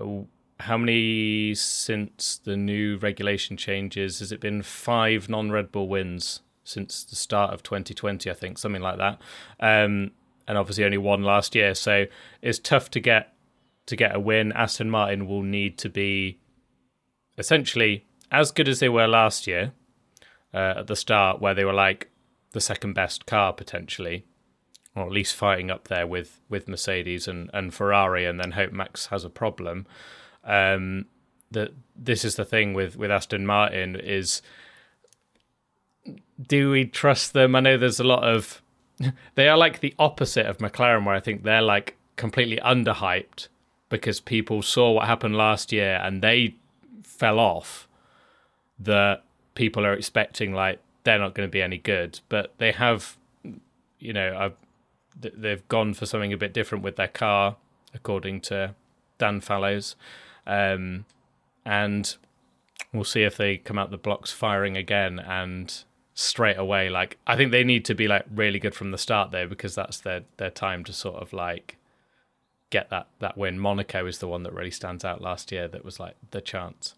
oh, 0.00 0.26
how 0.60 0.78
many 0.78 1.54
since 1.54 2.40
the 2.42 2.56
new 2.56 2.96
regulation 2.96 3.56
changes? 3.56 4.20
Has 4.20 4.32
it 4.32 4.40
been 4.40 4.62
five 4.62 5.28
non 5.28 5.50
Red 5.50 5.70
Bull 5.70 5.88
wins 5.88 6.40
since 6.64 7.04
the 7.04 7.16
start 7.16 7.52
of 7.52 7.62
2020? 7.62 8.30
I 8.30 8.34
think 8.34 8.58
something 8.58 8.82
like 8.82 8.98
that. 8.98 9.20
Um, 9.60 10.12
and 10.48 10.58
obviously 10.58 10.84
only 10.84 10.98
one 10.98 11.22
last 11.22 11.54
year, 11.54 11.74
so 11.74 12.06
it's 12.42 12.58
tough 12.58 12.90
to 12.90 13.00
get 13.00 13.33
to 13.86 13.96
get 13.96 14.14
a 14.14 14.20
win. 14.20 14.52
Aston 14.52 14.90
Martin 14.90 15.26
will 15.26 15.42
need 15.42 15.78
to 15.78 15.88
be 15.88 16.38
essentially 17.38 18.06
as 18.30 18.50
good 18.50 18.68
as 18.68 18.80
they 18.80 18.88
were 18.88 19.06
last 19.06 19.46
year 19.46 19.72
uh, 20.52 20.74
at 20.78 20.86
the 20.86 20.96
start, 20.96 21.40
where 21.40 21.54
they 21.54 21.64
were 21.64 21.72
like 21.72 22.10
the 22.52 22.60
second 22.60 22.94
best 22.94 23.26
car 23.26 23.52
potentially, 23.52 24.24
or 24.94 25.04
at 25.04 25.12
least 25.12 25.34
fighting 25.34 25.70
up 25.70 25.88
there 25.88 26.06
with 26.06 26.40
with 26.48 26.68
Mercedes 26.68 27.28
and, 27.28 27.50
and 27.52 27.74
Ferrari, 27.74 28.24
and 28.24 28.40
then 28.40 28.52
hope 28.52 28.72
Max 28.72 29.06
has 29.06 29.24
a 29.24 29.30
problem. 29.30 29.86
Um, 30.44 31.06
that 31.50 31.72
this 31.96 32.24
is 32.24 32.36
the 32.36 32.44
thing 32.44 32.74
with 32.74 32.96
with 32.96 33.10
Aston 33.10 33.46
Martin 33.46 33.96
is 33.96 34.42
do 36.46 36.70
we 36.70 36.84
trust 36.84 37.32
them? 37.32 37.54
I 37.54 37.60
know 37.60 37.76
there's 37.76 38.00
a 38.00 38.04
lot 38.04 38.24
of 38.24 38.62
they 39.34 39.48
are 39.48 39.56
like 39.56 39.80
the 39.80 39.94
opposite 39.98 40.46
of 40.46 40.58
McLaren, 40.58 41.04
where 41.04 41.14
I 41.14 41.20
think 41.20 41.42
they're 41.42 41.62
like 41.62 41.96
completely 42.16 42.58
underhyped 42.58 43.48
because 43.94 44.18
people 44.18 44.60
saw 44.60 44.90
what 44.90 45.06
happened 45.06 45.36
last 45.36 45.70
year 45.70 46.00
and 46.02 46.20
they 46.20 46.56
fell 47.04 47.38
off. 47.38 47.86
That 48.76 49.22
people 49.54 49.86
are 49.86 49.92
expecting 49.92 50.52
like 50.52 50.80
they're 51.04 51.20
not 51.20 51.34
going 51.34 51.48
to 51.48 51.52
be 51.52 51.62
any 51.62 51.78
good, 51.78 52.18
but 52.28 52.52
they 52.58 52.72
have, 52.72 53.16
you 54.00 54.12
know, 54.12 54.36
I've, 54.36 54.56
they've 55.36 55.66
gone 55.68 55.94
for 55.94 56.06
something 56.06 56.32
a 56.32 56.36
bit 56.36 56.52
different 56.52 56.82
with 56.82 56.96
their 56.96 57.08
car, 57.08 57.54
according 57.94 58.40
to 58.42 58.74
Dan 59.18 59.40
Fallows, 59.40 59.94
um, 60.44 61.04
and 61.64 62.16
we'll 62.92 63.04
see 63.04 63.22
if 63.22 63.36
they 63.36 63.58
come 63.58 63.78
out 63.78 63.92
the 63.92 63.96
blocks 63.96 64.32
firing 64.32 64.76
again 64.76 65.20
and 65.20 65.84
straight 66.14 66.58
away. 66.58 66.90
Like 66.90 67.16
I 67.28 67.36
think 67.36 67.52
they 67.52 67.62
need 67.62 67.84
to 67.84 67.94
be 67.94 68.08
like 68.08 68.24
really 68.34 68.58
good 68.58 68.74
from 68.74 68.90
the 68.90 68.98
start 68.98 69.30
there 69.30 69.46
because 69.46 69.76
that's 69.76 70.00
their 70.00 70.22
their 70.38 70.50
time 70.50 70.82
to 70.84 70.92
sort 70.92 71.22
of 71.22 71.32
like 71.32 71.76
get 72.74 72.90
that 72.90 73.06
that 73.20 73.38
win. 73.38 73.58
Monaco 73.58 74.04
is 74.04 74.18
the 74.18 74.26
one 74.26 74.42
that 74.42 74.52
really 74.52 74.70
stands 74.70 75.04
out 75.04 75.22
last 75.22 75.52
year. 75.52 75.68
That 75.68 75.84
was 75.84 76.00
like 76.00 76.16
the 76.32 76.40
chance. 76.40 76.94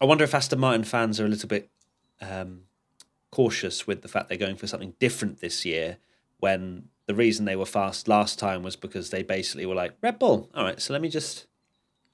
I 0.00 0.06
wonder 0.06 0.24
if 0.24 0.34
Aston 0.34 0.58
Martin 0.58 0.84
fans 0.84 1.20
are 1.20 1.26
a 1.26 1.28
little 1.28 1.48
bit 1.48 1.68
um, 2.22 2.62
cautious 3.30 3.86
with 3.86 4.00
the 4.00 4.08
fact 4.08 4.28
they're 4.28 4.38
going 4.38 4.56
for 4.56 4.66
something 4.66 4.94
different 4.98 5.40
this 5.40 5.66
year 5.66 5.98
when 6.38 6.88
the 7.06 7.14
reason 7.14 7.44
they 7.44 7.56
were 7.56 7.66
fast 7.66 8.08
last 8.08 8.38
time 8.38 8.62
was 8.62 8.74
because 8.74 9.10
they 9.10 9.22
basically 9.22 9.66
were 9.66 9.74
like 9.74 9.92
Red 10.00 10.18
Bull. 10.18 10.48
All 10.54 10.64
right, 10.64 10.80
so 10.80 10.94
let 10.94 11.02
me 11.02 11.10
just 11.10 11.46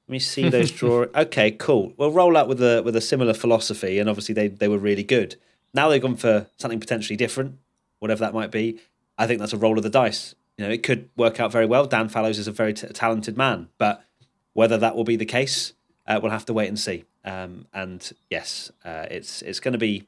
let 0.08 0.12
me 0.12 0.18
see 0.18 0.48
those 0.48 0.70
draw. 0.80 1.06
Okay, 1.14 1.52
cool. 1.52 1.92
We'll 1.96 2.10
roll 2.10 2.36
out 2.36 2.48
with 2.48 2.60
a 2.60 2.82
with 2.82 2.96
a 2.96 3.00
similar 3.00 3.32
philosophy, 3.32 4.00
and 4.00 4.10
obviously 4.10 4.34
they 4.34 4.48
they 4.48 4.68
were 4.68 4.78
really 4.78 5.04
good. 5.04 5.36
Now 5.72 5.88
they've 5.88 6.02
gone 6.02 6.16
for 6.16 6.46
something 6.56 6.80
potentially 6.80 7.16
different, 7.16 7.58
whatever 8.00 8.20
that 8.20 8.34
might 8.34 8.50
be. 8.50 8.80
I 9.16 9.28
think 9.28 9.38
that's 9.38 9.52
a 9.52 9.56
roll 9.56 9.76
of 9.76 9.84
the 9.84 9.90
dice. 9.90 10.34
You 10.58 10.64
know, 10.66 10.70
it 10.70 10.82
could 10.82 11.08
work 11.16 11.40
out 11.40 11.50
very 11.52 11.66
well. 11.66 11.86
Dan 11.86 12.08
Fallows 12.08 12.38
is 12.38 12.46
a 12.46 12.52
very 12.52 12.72
t- 12.74 12.86
talented 12.88 13.36
man, 13.36 13.68
but 13.78 14.04
whether 14.52 14.78
that 14.78 14.94
will 14.94 15.04
be 15.04 15.16
the 15.16 15.24
case, 15.26 15.72
uh, 16.06 16.20
we'll 16.22 16.30
have 16.30 16.46
to 16.46 16.52
wait 16.52 16.68
and 16.68 16.78
see. 16.78 17.04
Um, 17.24 17.66
and 17.74 18.12
yes, 18.30 18.70
uh, 18.84 19.06
it's 19.10 19.42
it's 19.42 19.58
going 19.60 19.72
to 19.72 19.78
be 19.78 20.06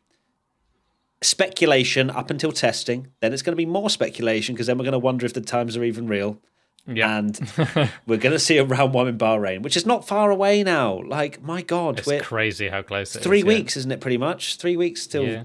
speculation 1.23 2.11
up 2.11 2.31
until 2.31 2.53
testing. 2.53 3.09
Then 3.21 3.33
it's 3.33 3.43
going 3.43 3.53
to 3.53 3.57
be 3.57 3.67
more 3.67 3.91
speculation 3.91 4.55
because 4.55 4.67
then 4.67 4.79
we're 4.79 4.85
going 4.85 4.93
to 4.93 4.99
wonder 4.99 5.27
if 5.27 5.33
the 5.35 5.41
times 5.41 5.77
are 5.77 5.85
even 5.85 6.07
real. 6.07 6.39
Yeah. 6.87 7.19
And 7.19 7.37
we're 8.07 8.19
going 8.19 8.33
to 8.35 8.39
see 8.39 8.59
a 8.59 8.65
round 8.65 8.95
one 8.95 9.09
in 9.09 9.19
Bahrain, 9.19 9.63
which 9.63 9.77
is 9.77 9.87
not 9.87 10.07
far 10.07 10.31
away 10.31 10.63
now. 10.63 11.03
Like 11.05 11.43
my 11.43 11.63
God, 11.63 11.99
It's 12.07 12.27
crazy 12.27 12.69
how 12.69 12.83
close 12.83 13.17
it 13.17 13.21
is. 13.21 13.25
three 13.25 13.41
yeah. 13.41 13.45
weeks, 13.47 13.77
isn't 13.77 13.91
it? 13.91 14.01
Pretty 14.01 14.19
much 14.19 14.57
three 14.59 14.77
weeks 14.77 15.07
till 15.07 15.25
Yeah. 15.27 15.45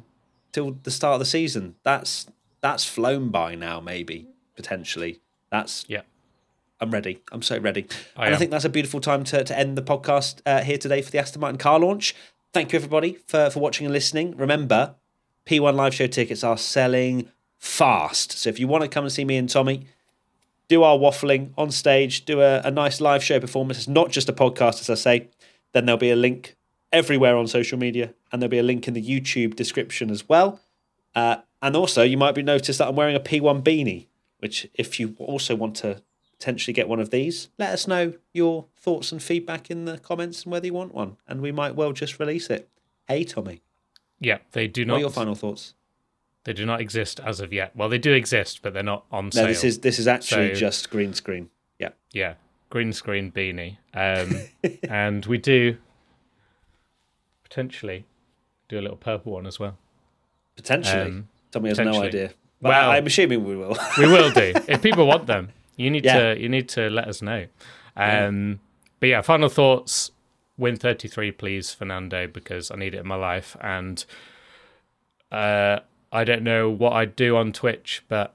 till 0.52 0.78
the 0.84 0.92
start 0.92 1.14
of 1.14 1.20
the 1.20 1.26
season. 1.26 1.76
That's 1.84 2.28
that's 2.60 2.86
flown 2.86 3.30
by 3.30 3.56
now. 3.56 3.80
Maybe 3.80 4.28
potentially. 4.62 5.20
That's 5.50 5.86
Yeah. 5.88 6.02
I'm 6.80 6.92
ready. 6.92 7.22
I'm 7.32 7.44
so 7.44 7.60
ready. 7.60 7.86
I 8.18 8.26
and 8.26 8.36
I 8.36 8.38
think 8.38 8.50
that's 8.50 8.66
a 8.66 8.70
beautiful 8.70 9.00
time 9.00 9.24
to, 9.26 9.44
to 9.44 9.58
end 9.58 9.78
the 9.78 9.84
podcast 9.84 10.42
uh, 10.48 10.62
here 10.64 10.80
today 10.80 11.02
for 11.04 11.12
the 11.12 11.20
Aston 11.20 11.40
Martin 11.42 11.60
car 11.60 11.80
launch. 11.80 12.16
Thank 12.54 12.74
you, 12.74 12.78
everybody, 12.78 13.20
for, 13.28 13.52
for 13.52 13.60
watching 13.60 13.86
and 13.86 13.94
listening. 13.94 14.36
Remember, 14.36 14.96
P1 15.46 15.76
live 15.76 15.94
show 15.94 16.08
tickets 16.08 16.44
are 16.44 16.58
selling 16.58 17.30
fast. 17.60 18.32
So 18.32 18.50
if 18.50 18.60
you 18.60 18.68
want 18.68 18.84
to 18.84 18.90
come 18.90 19.04
and 19.04 19.14
see 19.14 19.26
me 19.26 19.38
and 19.38 19.48
Tommy, 19.48 19.86
do 20.68 20.82
our 20.82 20.98
waffling 20.98 21.52
on 21.56 21.70
stage, 21.70 22.26
do 22.26 22.42
a, 22.42 22.62
a 22.62 22.72
nice 22.72 23.00
live 23.00 23.24
show 23.24 23.40
performance. 23.40 23.78
It's 23.78 23.88
not 23.88 24.10
just 24.10 24.28
a 24.28 24.34
podcast, 24.34 24.82
as 24.82 24.90
I 24.90 24.96
say. 24.96 25.28
Then 25.74 25.86
there'll 25.86 26.00
be 26.00 26.10
a 26.10 26.16
link 26.16 26.56
everywhere 26.92 27.38
on 27.38 27.48
social 27.48 27.78
media, 27.78 28.14
and 28.32 28.42
there'll 28.42 28.50
be 28.50 28.58
a 28.58 28.64
link 28.64 28.88
in 28.88 28.94
the 28.94 29.04
YouTube 29.04 29.56
description 29.56 30.10
as 30.10 30.28
well. 30.28 30.60
Uh, 31.14 31.38
and 31.62 31.76
also, 31.76 32.02
you 32.02 32.18
might 32.18 32.34
be 32.36 32.42
noticed 32.42 32.80
that 32.80 32.88
I'm 32.88 32.96
wearing 32.96 33.16
a 33.16 33.20
P1 33.20 33.62
beanie, 33.64 34.08
which, 34.42 34.68
if 34.74 35.00
you 35.00 35.16
also 35.20 35.56
want 35.56 35.76
to 35.78 36.02
potentially 36.38 36.74
get 36.74 36.90
one 36.90 37.00
of 37.00 37.12
these, 37.12 37.50
let 37.60 37.72
us 37.72 37.88
know 37.88 38.14
your 38.34 38.66
thoughts 38.76 39.12
and 39.12 39.22
feedback 39.22 39.70
in 39.70 39.86
the 39.86 40.00
comments 40.00 40.44
and 40.44 40.52
whether 40.52 40.66
you 40.66 40.74
want 40.74 40.94
one, 40.94 41.18
and 41.28 41.42
we 41.42 41.52
might 41.52 41.76
well 41.76 41.94
just 41.94 42.20
release 42.20 42.50
it. 42.50 42.68
Hey, 43.08 43.24
Tommy, 43.24 43.62
Yeah, 44.20 44.40
they 44.54 44.68
do 44.68 44.82
what 44.82 44.88
not. 44.88 44.96
are 44.96 45.00
your 45.02 45.10
final 45.12 45.36
thoughts? 45.36 45.76
They 46.44 46.54
do 46.54 46.66
not 46.66 46.82
exist 46.82 47.20
as 47.20 47.40
of 47.40 47.54
yet. 47.54 47.76
Well, 47.76 47.88
they 47.88 48.00
do 48.00 48.14
exist, 48.14 48.62
but 48.64 48.74
they're 48.74 48.82
not 48.82 49.06
on 49.12 49.26
No, 49.26 49.30
sale. 49.30 49.48
this 49.48 49.64
is 49.64 49.80
this 49.80 50.00
is 50.00 50.08
actually 50.08 50.56
So- 50.56 50.60
just 50.60 50.90
green 50.90 51.14
screen. 51.14 51.52
Yeah, 51.78 51.90
yeah, 52.12 52.34
green 52.72 52.94
screen 52.94 53.32
beanie, 53.32 53.78
um, 53.94 54.48
and 54.90 55.24
we 55.28 55.38
do 55.38 55.78
potentially 57.44 58.06
do 58.70 58.80
a 58.80 58.82
little 58.82 58.98
purple 58.98 59.34
one 59.34 59.46
as 59.46 59.60
well. 59.60 59.78
potentially. 60.56 61.02
Um, 61.02 61.28
Tommy 61.52 61.70
has 61.70 61.80
no 61.80 62.02
idea. 62.02 62.32
But 62.62 62.70
Well- 62.70 62.92
I'm 62.92 63.08
assuming 63.08 63.44
we 63.46 63.56
will. 63.56 63.78
We 63.98 64.08
will 64.08 64.32
do 64.32 64.54
if 64.68 64.82
people 64.82 65.08
want 65.08 65.28
them. 65.28 65.50
You 65.78 65.90
need 65.90 66.06
Yeah. 66.06 66.34
to 66.36 66.40
you 66.40 66.48
need 66.50 66.70
to 66.70 66.90
let 66.90 67.08
us 67.08 67.22
know. 67.22 67.48
Um, 67.96 68.60
But 69.00 69.10
yeah, 69.10 69.22
final 69.22 69.50
thoughts. 69.50 70.12
Win 70.58 70.76
thirty 70.76 71.08
three, 71.08 71.32
please, 71.32 71.74
Fernando, 71.74 72.28
because 72.28 72.70
I 72.70 72.76
need 72.76 72.94
it 72.94 73.00
in 73.00 73.08
my 73.08 73.16
life, 73.16 73.58
and 73.62 74.06
uh, 75.32 75.80
I 76.12 76.24
don't 76.24 76.44
know 76.44 76.70
what 76.70 76.94
I'd 76.94 77.16
do 77.16 77.36
on 77.38 77.52
Twitch, 77.52 78.04
but 78.08 78.34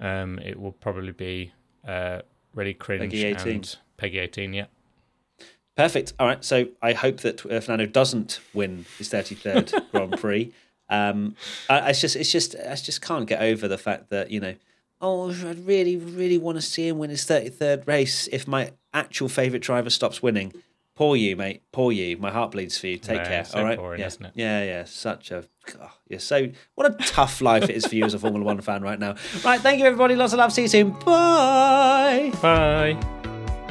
um, 0.00 0.38
it 0.40 0.60
will 0.60 0.72
probably 0.72 1.12
be 1.12 1.52
uh, 1.86 2.20
really 2.54 2.74
cringe 2.74 3.00
Peggy 3.12 3.24
18. 3.24 3.52
and 3.54 3.76
Peggy 3.96 4.18
eighteen. 4.18 4.52
Yeah, 4.52 4.66
Perfect. 5.76 6.12
All 6.18 6.26
right. 6.26 6.44
So 6.44 6.66
I 6.82 6.92
hope 6.92 7.18
that 7.20 7.46
uh, 7.46 7.60
Fernando 7.60 7.86
doesn't 7.86 8.40
win 8.52 8.84
his 8.98 9.08
33rd 9.08 9.90
Grand 9.92 10.18
Prix. 10.18 10.52
Um, 10.90 11.36
I, 11.70 11.90
it's 11.90 12.00
just, 12.00 12.16
it's 12.16 12.30
just, 12.32 12.54
I 12.56 12.74
just 12.74 13.00
can't 13.00 13.26
get 13.26 13.40
over 13.40 13.68
the 13.68 13.78
fact 13.78 14.10
that 14.10 14.30
you 14.30 14.40
know, 14.40 14.54
oh, 15.00 15.30
I 15.30 15.52
really, 15.52 15.96
really 15.96 16.36
want 16.36 16.58
to 16.58 16.62
see 16.62 16.88
him 16.88 16.98
win 16.98 17.10
his 17.10 17.24
33rd 17.24 17.86
race. 17.86 18.28
If 18.32 18.46
my 18.48 18.72
actual 18.92 19.28
favourite 19.28 19.62
driver 19.62 19.88
stops 19.88 20.22
winning, 20.22 20.52
poor 20.96 21.16
you, 21.16 21.36
mate. 21.36 21.62
Poor 21.72 21.92
you. 21.92 22.16
My 22.18 22.30
heart 22.30 22.50
bleeds 22.50 22.76
for 22.76 22.88
you. 22.88 22.98
Take 22.98 23.22
No, 23.22 23.24
care. 23.28 23.44
so 23.44 23.58
all 23.58 23.64
right. 23.64 23.78
boring, 23.78 24.00
yeah. 24.00 24.10
Yeah, 24.34 24.62
yeah. 24.64 24.84
Such 24.84 25.30
a, 25.30 25.44
God, 25.72 25.90
you're 26.08 26.18
so. 26.20 26.48
What 26.74 26.90
a 26.90 27.04
tough 27.06 27.40
life 27.40 27.64
it 27.70 27.76
is 27.76 27.86
for 27.86 27.94
you 27.94 28.04
as 28.04 28.12
a 28.12 28.18
Formula 28.18 28.44
One 28.44 28.60
fan 28.60 28.82
right 28.82 28.98
now. 28.98 29.14
Right. 29.44 29.60
Thank 29.60 29.78
you, 29.78 29.86
everybody. 29.86 30.16
Lots 30.16 30.32
of 30.32 30.38
love. 30.40 30.52
See 30.52 30.62
you 30.62 30.68
soon. 30.68 30.90
Bye. 30.90 32.32
bye. 32.42 32.98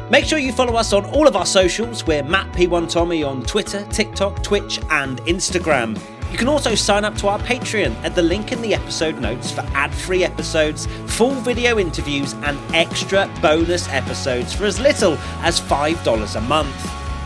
Make 0.10 0.26
sure 0.26 0.40
you 0.40 0.52
follow 0.52 0.76
us 0.76 0.92
on 0.94 1.06
all 1.06 1.28
of 1.28 1.36
our 1.36 1.46
socials. 1.46 2.08
We're 2.08 2.24
Matt 2.24 2.52
P1 2.56 2.90
Tommy 2.90 3.24
on 3.24 3.44
Twitter, 3.46 3.86
TikTok, 3.92 4.42
Twitch, 4.42 4.80
and 4.90 5.20
Instagram. 5.22 6.00
You 6.32 6.38
can 6.38 6.48
also 6.48 6.76
sign 6.76 7.06
up 7.06 7.15
to 7.18 7.28
our 7.28 7.39
Patreon 7.39 7.96
at 8.04 8.15
the 8.15 8.22
link 8.22 8.52
in 8.52 8.62
the 8.62 8.74
episode 8.74 9.20
notes 9.20 9.52
for 9.52 9.62
ad 9.74 9.94
free 9.94 10.24
episodes, 10.24 10.86
full 11.08 11.32
video 11.32 11.80
interviews, 11.80 12.34
and 12.44 12.58
extra 12.74 13.30
bonus 13.42 13.89
episodes 13.89 14.54
for 14.54 14.65
as 14.65 14.80
little 14.80 15.18
as 15.42 15.60
$5 15.60 16.36
a 16.36 16.42
month. 16.42 16.76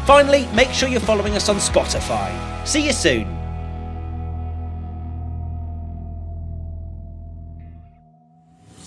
Finally, 0.06 0.48
make 0.54 0.70
sure 0.70 0.90
you're 0.90 1.00
following 1.00 1.36
us 1.36 1.50
on 1.50 1.58
Spotify. 1.58 2.32
See 2.68 2.86
you 2.86 2.94
soon. 2.94 3.26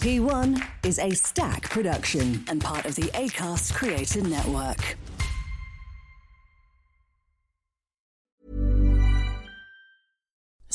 P1 0.00 0.64
is 0.84 0.98
a 0.98 1.10
Stak 1.10 1.68
production 1.68 2.44
and 2.48 2.60
part 2.60 2.84
of 2.84 2.94
the 2.94 3.10
ACAST 3.14 3.74
Creator 3.74 4.22
Network. 4.22 4.96